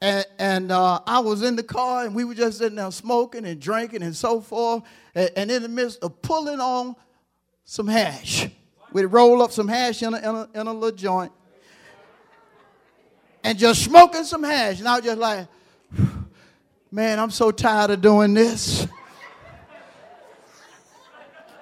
And, 0.00 0.24
and 0.38 0.72
uh, 0.72 1.00
I 1.06 1.18
was 1.18 1.42
in 1.42 1.54
the 1.54 1.62
car, 1.62 2.06
and 2.06 2.14
we 2.14 2.24
were 2.24 2.34
just 2.34 2.56
sitting 2.56 2.76
there 2.76 2.90
smoking 2.92 3.44
and 3.44 3.60
drinking 3.60 4.02
and 4.02 4.16
so 4.16 4.40
forth. 4.40 4.84
And, 5.14 5.30
and 5.36 5.50
in 5.50 5.60
the 5.60 5.68
midst 5.68 6.02
of 6.02 6.22
pulling 6.22 6.60
on 6.60 6.96
some 7.66 7.88
hash, 7.88 8.48
we'd 8.90 9.04
roll 9.04 9.42
up 9.42 9.52
some 9.52 9.68
hash 9.68 10.02
in 10.02 10.14
a, 10.14 10.16
in 10.16 10.24
a, 10.24 10.48
in 10.62 10.66
a 10.66 10.72
little 10.72 10.96
joint 10.96 11.30
and 13.44 13.58
just 13.58 13.84
smoking 13.84 14.24
some 14.24 14.42
hash. 14.42 14.78
And 14.78 14.88
I 14.88 14.96
was 14.96 15.04
just 15.04 15.18
like, 15.18 15.46
man, 16.90 17.18
I'm 17.18 17.30
so 17.30 17.50
tired 17.50 17.90
of 17.90 18.00
doing 18.00 18.34
this. 18.34 18.86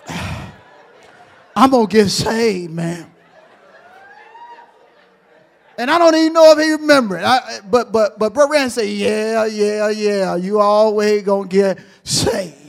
I'm 1.56 1.70
going 1.70 1.86
to 1.86 1.92
get 1.92 2.08
saved, 2.08 2.72
man. 2.72 3.10
And 5.78 5.90
I 5.90 5.98
don't 5.98 6.14
even 6.14 6.32
know 6.34 6.52
if 6.52 6.58
he 6.58 6.72
remember 6.72 7.16
it. 7.16 7.24
I, 7.24 7.60
but 7.64 7.90
but 7.90 8.18
but 8.18 8.34
Brother 8.34 8.52
Rand 8.52 8.70
said, 8.70 8.86
yeah, 8.86 9.46
yeah, 9.46 9.88
yeah, 9.88 10.36
you 10.36 10.60
always 10.60 11.22
gonna 11.22 11.48
get 11.48 11.78
saved. 12.04 12.60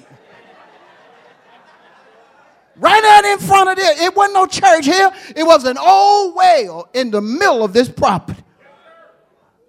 right 2.77 3.03
out 3.03 3.25
in 3.25 3.39
front 3.39 3.69
of 3.69 3.75
this. 3.75 4.01
It 4.01 4.15
wasn't 4.15 4.35
no 4.35 4.45
church 4.47 4.85
here. 4.85 5.11
It 5.35 5.43
was 5.43 5.65
an 5.65 5.77
old 5.77 6.35
well 6.35 6.89
in 6.93 7.11
the 7.11 7.19
middle 7.21 7.65
of 7.65 7.73
this 7.73 7.89
property. 7.89 8.41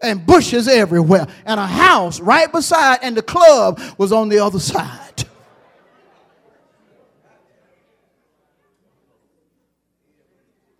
And 0.03 0.27
bushes 0.27 0.67
everywhere. 0.67 1.27
And 1.47 1.61
a 1.61 1.67
house 1.67 2.21
right 2.21 2.51
beside, 2.51 2.99
and 3.03 3.17
the 3.17 3.23
club 3.23 3.81
was 3.99 4.13
on 4.13 4.29
the 4.29 4.41
other 4.41 4.61
side. 4.61 5.25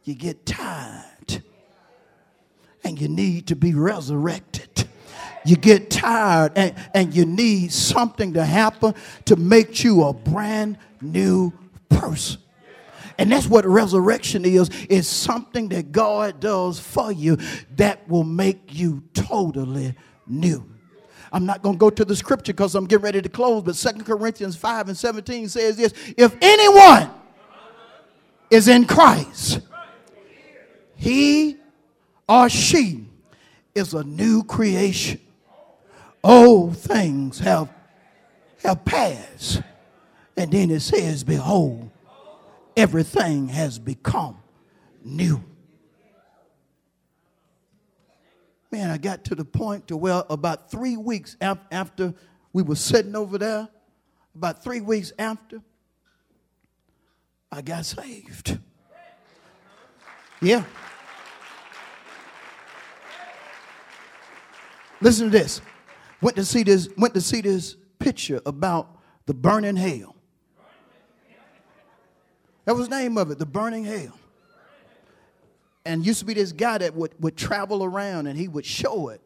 You 0.05 0.17
get 0.17 0.45
tired 0.45 1.43
and 2.85 3.01
you 3.01 3.09
need 3.09 3.49
to 3.49 3.57
be 3.57 3.75
resurrected. 3.75 4.89
You 5.45 5.57
get 5.57 5.91
tired 5.91 6.53
and, 6.57 6.75
and 6.95 7.15
you 7.15 7.25
need 7.25 7.73
something 7.73 8.35
to 8.35 8.45
happen 8.45 8.95
to 9.27 9.37
make 9.37 9.83
you 9.83 10.05
a 10.05 10.13
brand 10.13 10.79
new 11.01 11.53
person. 11.89 12.41
And 13.23 13.31
that's 13.31 13.47
what 13.47 13.65
resurrection 13.65 14.45
is. 14.45 14.69
It's 14.91 15.07
something 15.07 15.69
that 15.69 15.93
God 15.93 16.41
does 16.41 16.81
for 16.81 17.13
you 17.13 17.39
that 17.77 18.09
will 18.09 18.25
make 18.25 18.75
you 18.75 19.05
totally 19.15 19.95
new. 20.27 20.69
I'm 21.33 21.47
not 21.47 21.63
going 21.63 21.77
to 21.77 21.79
go 21.79 21.89
to 21.89 22.05
the 22.05 22.17
scripture 22.17 22.53
because 22.53 22.75
I'm 22.75 22.85
getting 22.85 23.05
ready 23.05 23.23
to 23.23 23.29
close, 23.29 23.63
but 23.63 23.77
Second 23.77 24.07
Corinthians 24.07 24.57
5 24.57 24.89
and 24.89 24.97
17 24.97 25.49
says 25.51 25.77
this 25.77 25.95
If 26.17 26.37
anyone 26.43 27.11
is 28.51 28.67
in 28.67 28.87
Christ, 28.87 29.61
he 30.97 31.59
or 32.29 32.49
she 32.49 33.07
is 33.73 33.95
a 33.95 34.03
new 34.03 34.43
creation. 34.43 35.21
Old 36.25 36.77
things 36.77 37.39
have, 37.39 37.73
have 38.65 38.85
passed. 38.85 39.63
And 40.37 40.51
then 40.51 40.73
it 40.73 40.81
says, 40.81 41.23
Behold, 41.23 41.92
everything 42.77 43.49
has 43.49 43.79
become 43.79 44.39
new. 45.05 45.43
Man, 48.71 48.91
I 48.91 48.97
got 48.97 49.25
to 49.25 49.35
the 49.35 49.45
point 49.45 49.89
to 49.89 49.97
where 49.97 50.23
about 50.31 50.71
three 50.71 50.97
weeks 50.97 51.37
after 51.41 52.15
we 52.55 52.63
were 52.63 52.77
sitting 52.77 53.15
over 53.15 53.37
there, 53.37 53.69
about 54.35 54.65
three 54.65 54.81
weeks 54.81 55.13
after, 55.19 55.61
I 57.51 57.61
got 57.61 57.85
saved. 57.85 58.59
Yeah. 60.41 60.65
Listen 65.03 65.31
to 65.31 65.39
this. 65.39 65.61
Went 66.23 66.37
to 66.37 66.45
see 66.45 66.63
this, 66.63 66.89
went 66.97 67.13
to 67.15 67.21
see 67.21 67.43
this 67.43 67.77
picture 67.99 68.41
about 68.47 68.97
the 69.27 69.35
burning 69.35 69.77
hell. 69.77 70.17
That 72.65 72.75
was 72.75 72.89
the 72.89 72.97
name 72.97 73.19
of 73.19 73.31
it, 73.31 73.39
the 73.39 73.47
burning 73.47 73.85
hell. 73.85 74.19
And 75.85 76.07
used 76.07 76.21
to 76.21 76.25
be 76.25 76.35
this 76.35 76.53
guy 76.53 76.79
that 76.79 76.95
would, 76.95 77.13
would 77.21 77.37
travel 77.37 77.83
around 77.83 78.29
and 78.29 78.39
he 78.39 78.47
would 78.47 78.65
show 78.65 79.09
it 79.09 79.21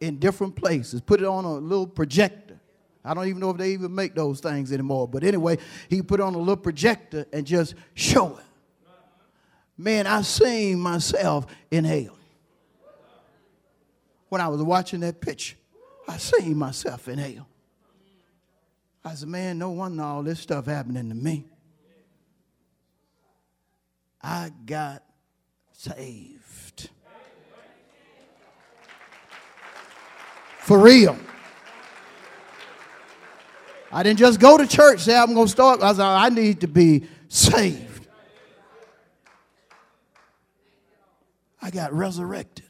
in 0.00 0.18
different 0.18 0.56
places, 0.56 1.00
put 1.00 1.20
it 1.20 1.26
on 1.26 1.44
a 1.44 1.54
little 1.54 1.86
projector. 1.86 2.58
I 3.04 3.14
don't 3.14 3.26
even 3.26 3.40
know 3.40 3.50
if 3.50 3.58
they 3.58 3.72
even 3.72 3.94
make 3.94 4.14
those 4.14 4.40
things 4.40 4.72
anymore. 4.72 5.06
But 5.06 5.24
anyway, 5.24 5.58
he 5.88 6.02
put 6.02 6.20
on 6.20 6.34
a 6.34 6.38
little 6.38 6.56
projector 6.56 7.26
and 7.32 7.46
just 7.46 7.74
show 7.94 8.38
it. 8.38 8.44
Man, 9.76 10.06
I 10.06 10.22
seen 10.22 10.80
myself 10.80 11.46
in 11.70 11.84
hell 11.84 12.18
when 14.28 14.40
I 14.40 14.48
was 14.48 14.62
watching 14.62 15.00
that 15.00 15.20
picture, 15.20 15.56
I 16.06 16.16
seen 16.16 16.56
myself 16.56 17.08
in 17.08 17.18
hell. 17.18 17.46
I 19.04 19.14
said, 19.14 19.28
man, 19.28 19.58
no 19.58 19.70
wonder 19.70 20.02
all 20.02 20.22
this 20.22 20.40
stuff 20.40 20.66
happening 20.66 21.08
to 21.08 21.14
me. 21.14 21.46
I 24.22 24.50
got 24.66 25.02
saved. 25.72 26.90
For 30.60 30.78
real. 30.78 31.16
I 33.90 34.02
didn't 34.02 34.18
just 34.18 34.38
go 34.38 34.58
to 34.58 34.66
church, 34.66 35.00
say 35.00 35.16
I'm 35.16 35.32
going 35.32 35.46
to 35.46 35.50
start. 35.50 35.82
I 35.82 35.92
said, 35.92 36.02
I 36.02 36.28
need 36.28 36.60
to 36.60 36.68
be 36.68 37.06
saved. 37.28 38.06
I 41.62 41.70
got 41.70 41.92
resurrected. 41.92 42.66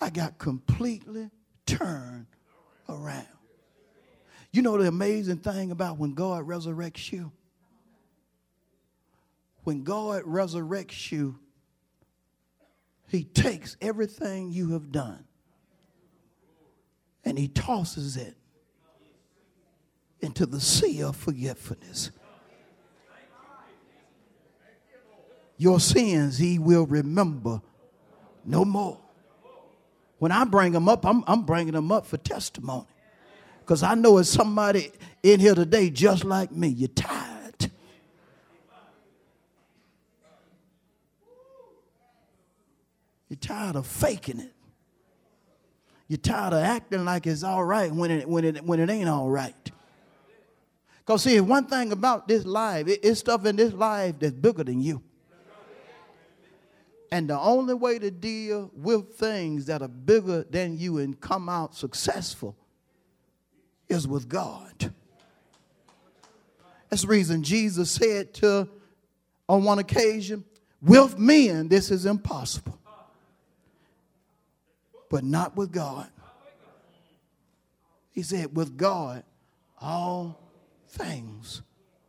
I 0.00 0.10
got 0.10 0.38
completely 0.38 1.30
turned 1.66 2.26
around. 2.88 3.26
You 4.52 4.62
know 4.62 4.76
the 4.76 4.88
amazing 4.88 5.38
thing 5.38 5.70
about 5.70 5.98
when 5.98 6.14
God 6.14 6.46
resurrects 6.46 7.10
you? 7.10 7.32
When 9.64 9.84
God 9.84 10.24
resurrects 10.24 11.12
you, 11.12 11.38
He 13.08 13.24
takes 13.24 13.76
everything 13.80 14.50
you 14.50 14.72
have 14.72 14.90
done 14.90 15.24
and 17.24 17.38
He 17.38 17.48
tosses 17.48 18.16
it 18.16 18.36
into 20.20 20.46
the 20.46 20.60
sea 20.60 21.02
of 21.02 21.16
forgetfulness. 21.16 22.10
Your 25.56 25.78
sins 25.78 26.38
He 26.38 26.58
will 26.58 26.86
remember 26.86 27.62
no 28.44 28.64
more. 28.64 28.98
When 30.18 30.32
I 30.32 30.44
bring 30.44 30.72
them 30.72 30.88
up, 30.88 31.04
I'm, 31.04 31.24
I'm 31.26 31.42
bringing 31.42 31.74
them 31.74 31.90
up 31.90 32.06
for 32.06 32.16
testimony. 32.16 32.86
Because 33.60 33.82
I 33.82 33.94
know 33.94 34.18
it's 34.18 34.28
somebody 34.28 34.90
in 35.22 35.40
here 35.40 35.54
today 35.54 35.90
just 35.90 36.24
like 36.24 36.50
me. 36.50 36.68
You're 36.68 36.88
tired. 36.88 37.31
Tired 43.36 43.76
of 43.76 43.86
faking 43.86 44.40
it. 44.40 44.52
You're 46.08 46.18
tired 46.18 46.52
of 46.52 46.60
acting 46.60 47.04
like 47.04 47.26
it's 47.26 47.42
all 47.42 47.64
right 47.64 47.90
when 47.90 48.10
it, 48.10 48.28
when 48.28 48.44
it, 48.44 48.64
when 48.64 48.80
it 48.80 48.90
ain't 48.90 49.08
all 49.08 49.30
right. 49.30 49.70
Because, 50.98 51.22
see, 51.22 51.40
one 51.40 51.66
thing 51.66 51.90
about 51.90 52.28
this 52.28 52.44
life, 52.44 52.86
it, 52.86 53.00
it's 53.02 53.20
stuff 53.20 53.44
in 53.46 53.56
this 53.56 53.72
life 53.72 54.16
that's 54.18 54.34
bigger 54.34 54.64
than 54.64 54.80
you. 54.80 55.02
And 57.10 57.28
the 57.28 57.38
only 57.38 57.74
way 57.74 57.98
to 57.98 58.10
deal 58.10 58.70
with 58.74 59.14
things 59.14 59.66
that 59.66 59.82
are 59.82 59.88
bigger 59.88 60.44
than 60.44 60.78
you 60.78 60.98
and 60.98 61.20
come 61.20 61.48
out 61.48 61.74
successful 61.74 62.56
is 63.88 64.08
with 64.08 64.28
God. 64.28 64.92
That's 66.88 67.02
the 67.02 67.08
reason 67.08 67.42
Jesus 67.42 67.90
said 67.90 68.32
to, 68.34 68.68
on 69.48 69.64
one 69.64 69.78
occasion, 69.78 70.44
with 70.80 71.18
men 71.18 71.68
this 71.68 71.90
is 71.90 72.06
impossible, 72.06 72.78
but 75.12 75.22
not 75.22 75.54
with 75.54 75.70
God. 75.70 76.08
He 78.12 78.22
said, 78.22 78.56
with 78.56 78.78
God, 78.78 79.24
all 79.78 80.40
things 80.88 81.60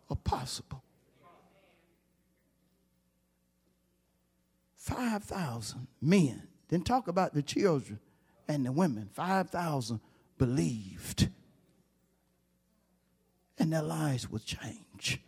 are 0.10 0.16
possible. 0.16 0.82
5,000 4.78 5.86
men. 6.02 6.44
Then 6.70 6.82
talk 6.82 7.10
about 7.10 7.34
the 7.34 7.42
children 7.42 8.00
and 8.48 8.66
the 8.66 8.72
women. 8.72 9.10
5,000 9.12 10.00
believed. 10.38 11.28
And 13.60 13.74
their 13.74 13.82
lives 13.82 14.32
would 14.32 14.46
change. 14.46 15.20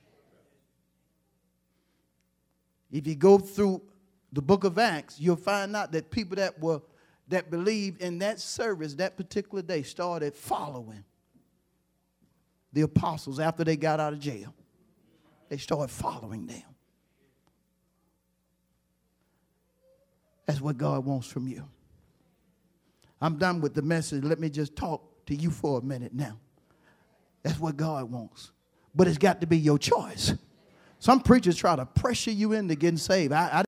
If 2.89 3.05
you 3.05 3.15
go 3.15 3.37
through 3.37 3.81
the 4.31 4.41
book 4.41 4.63
of 4.63 4.77
Acts, 4.79 5.19
you'll 5.19 5.35
find 5.35 5.75
out 5.75 5.91
that 5.91 6.09
people 6.09 6.37
that 6.37 6.57
were 6.57 6.79
that 7.27 7.49
believed 7.49 8.01
in 8.01 8.19
that 8.19 8.39
service 8.39 8.95
that 8.95 9.17
particular 9.17 9.61
day 9.61 9.81
started 9.81 10.33
following 10.35 11.03
the 12.73 12.81
apostles 12.81 13.39
after 13.39 13.63
they 13.63 13.75
got 13.75 13.99
out 13.99 14.13
of 14.13 14.19
jail. 14.19 14.53
They 15.49 15.57
started 15.57 15.89
following 15.91 16.45
them. 16.45 16.63
That's 20.45 20.61
what 20.61 20.77
God 20.77 21.05
wants 21.05 21.27
from 21.27 21.47
you. 21.47 21.67
I'm 23.21 23.37
done 23.37 23.61
with 23.61 23.73
the 23.73 23.81
message. 23.81 24.23
Let 24.23 24.39
me 24.39 24.49
just 24.49 24.75
talk 24.75 25.25
to 25.25 25.35
you 25.35 25.49
for 25.49 25.79
a 25.79 25.81
minute 25.81 26.13
now. 26.13 26.37
That's 27.43 27.59
what 27.59 27.77
God 27.77 28.11
wants. 28.11 28.51
But 28.93 29.07
it's 29.07 29.17
got 29.17 29.41
to 29.41 29.47
be 29.47 29.57
your 29.57 29.77
choice. 29.77 30.33
Some 30.99 31.21
preachers 31.21 31.55
try 31.55 31.75
to 31.75 31.85
pressure 31.85 32.31
you 32.31 32.53
into 32.53 32.75
getting 32.75 32.97
saved. 32.97 33.31
I, 33.33 33.49
I 33.51 33.63